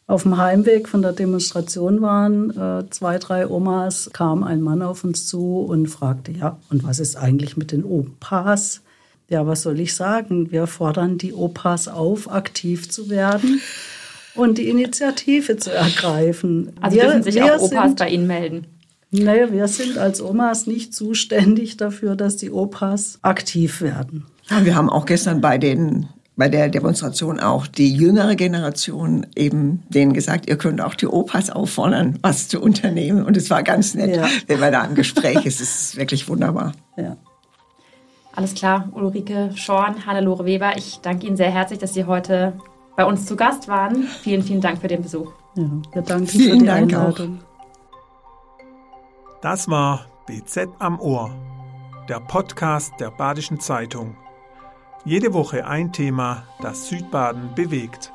auf 0.07 0.23
dem 0.23 0.37
Heimweg 0.37 0.89
von 0.89 1.03
der 1.03 1.13
Demonstration 1.13 2.03
waren, 2.03 2.51
äh, 2.51 2.91
zwei, 2.91 3.19
drei 3.19 3.49
Omas, 3.49 4.11
kam 4.13 4.45
ein 4.45 4.61
Mann 4.61 4.83
auf 4.83 5.03
uns 5.03 5.27
zu 5.27 5.61
und 5.61 5.87
fragte, 5.87 6.33
ja, 6.33 6.59
und 6.71 6.85
was 6.85 7.01
ist 7.01 7.17
eigentlich 7.17 7.57
mit 7.57 7.73
den 7.73 7.85
Opas? 7.85 8.83
Ja, 9.29 9.47
was 9.47 9.63
soll 9.63 9.81
ich 9.81 9.95
sagen? 9.95 10.53
Wir 10.53 10.67
fordern 10.67 11.17
die 11.17 11.33
Opas 11.33 11.89
auf, 11.89 12.31
aktiv 12.31 12.89
zu 12.91 13.09
werden 13.09 13.61
und 14.35 14.59
die 14.59 14.69
Initiative 14.69 15.57
zu 15.57 15.73
ergreifen. 15.73 16.73
Also 16.81 16.97
wir, 16.97 17.05
dürfen 17.05 17.23
sich 17.23 17.43
auch 17.43 17.61
Opas 17.61 17.95
bei 17.97 18.11
Ihnen 18.11 18.27
melden? 18.27 18.67
Naja, 19.11 19.53
wir 19.53 19.69
sind 19.69 19.99
als 19.99 20.21
Omas 20.21 20.67
nicht 20.67 20.95
zuständig 20.95 21.77
dafür, 21.77 22.17
dass 22.17 22.37
die 22.37 22.51
Opas 22.51 23.19
aktiv 23.23 23.81
werden. 23.81 24.27
Wir 24.63 24.75
haben 24.75 24.91
auch 24.91 25.07
gestern 25.07 25.41
bei 25.41 25.59
den 25.59 26.09
bei 26.37 26.51
der 26.51 26.69
Demonstration 26.69 27.41
auch 27.41 27.67
die 27.67 27.95
jüngere 27.95 28.35
Generation 28.35 29.27
eben 29.35 29.83
denen 29.89 30.13
gesagt, 30.13 30.49
ihr 30.49 30.59
könnt 30.59 30.83
auch 30.83 30.95
die 30.95 31.07
Opas 31.07 31.49
auffordern, 31.49 32.19
was 32.23 32.49
zu 32.49 32.61
unternehmen. 32.61 33.25
Und 33.25 33.39
es 33.39 33.49
war 33.49 33.63
ganz 33.63 33.95
nett, 33.95 34.17
ja. 34.17 34.29
wenn 34.47 34.61
man 34.61 34.71
da 34.71 34.85
im 34.85 34.95
Gespräch 34.95 35.47
ist. 35.47 35.63
Es 35.63 35.81
ist 35.81 35.97
wirklich 35.97 36.29
wunderbar. 36.29 36.73
Ja. 36.99 37.17
Alles 38.35 38.53
klar, 38.53 38.91
Ulrike 38.93 39.51
Schorn, 39.55 40.05
Hannelore 40.05 40.45
Weber, 40.45 40.77
ich 40.77 40.99
danke 41.01 41.27
Ihnen 41.27 41.39
sehr 41.39 41.51
herzlich, 41.51 41.79
dass 41.79 41.95
Sie 41.95 42.05
heute 42.05 42.53
bei 42.95 43.07
uns 43.07 43.25
zu 43.25 43.35
Gast 43.35 43.67
waren. 43.67 44.03
Vielen, 44.23 44.43
vielen 44.43 44.61
Dank 44.61 44.83
für 44.83 44.89
den 44.89 45.01
Besuch. 45.01 45.33
Ja, 45.57 45.71
wir 45.93 46.03
danken 46.03 46.27
vielen 46.27 46.51
für 46.51 46.59
die 46.59 46.67
Dank 46.67 46.93
Einladung. 46.93 47.39
Auch. 47.41 47.56
Das 49.43 49.69
war 49.69 50.07
BZ 50.27 50.69
am 50.79 50.99
Ohr, 50.99 51.31
der 52.09 52.21
Podcast 52.21 52.95
der 52.99 53.11
Badischen 53.11 53.61
Zeitung. 53.61 54.17
Jede 55.05 55.35
Woche 55.35 55.67
ein 55.67 55.93
Thema, 55.93 56.45
das 56.63 56.89
Südbaden 56.89 57.55
bewegt. 57.55 58.13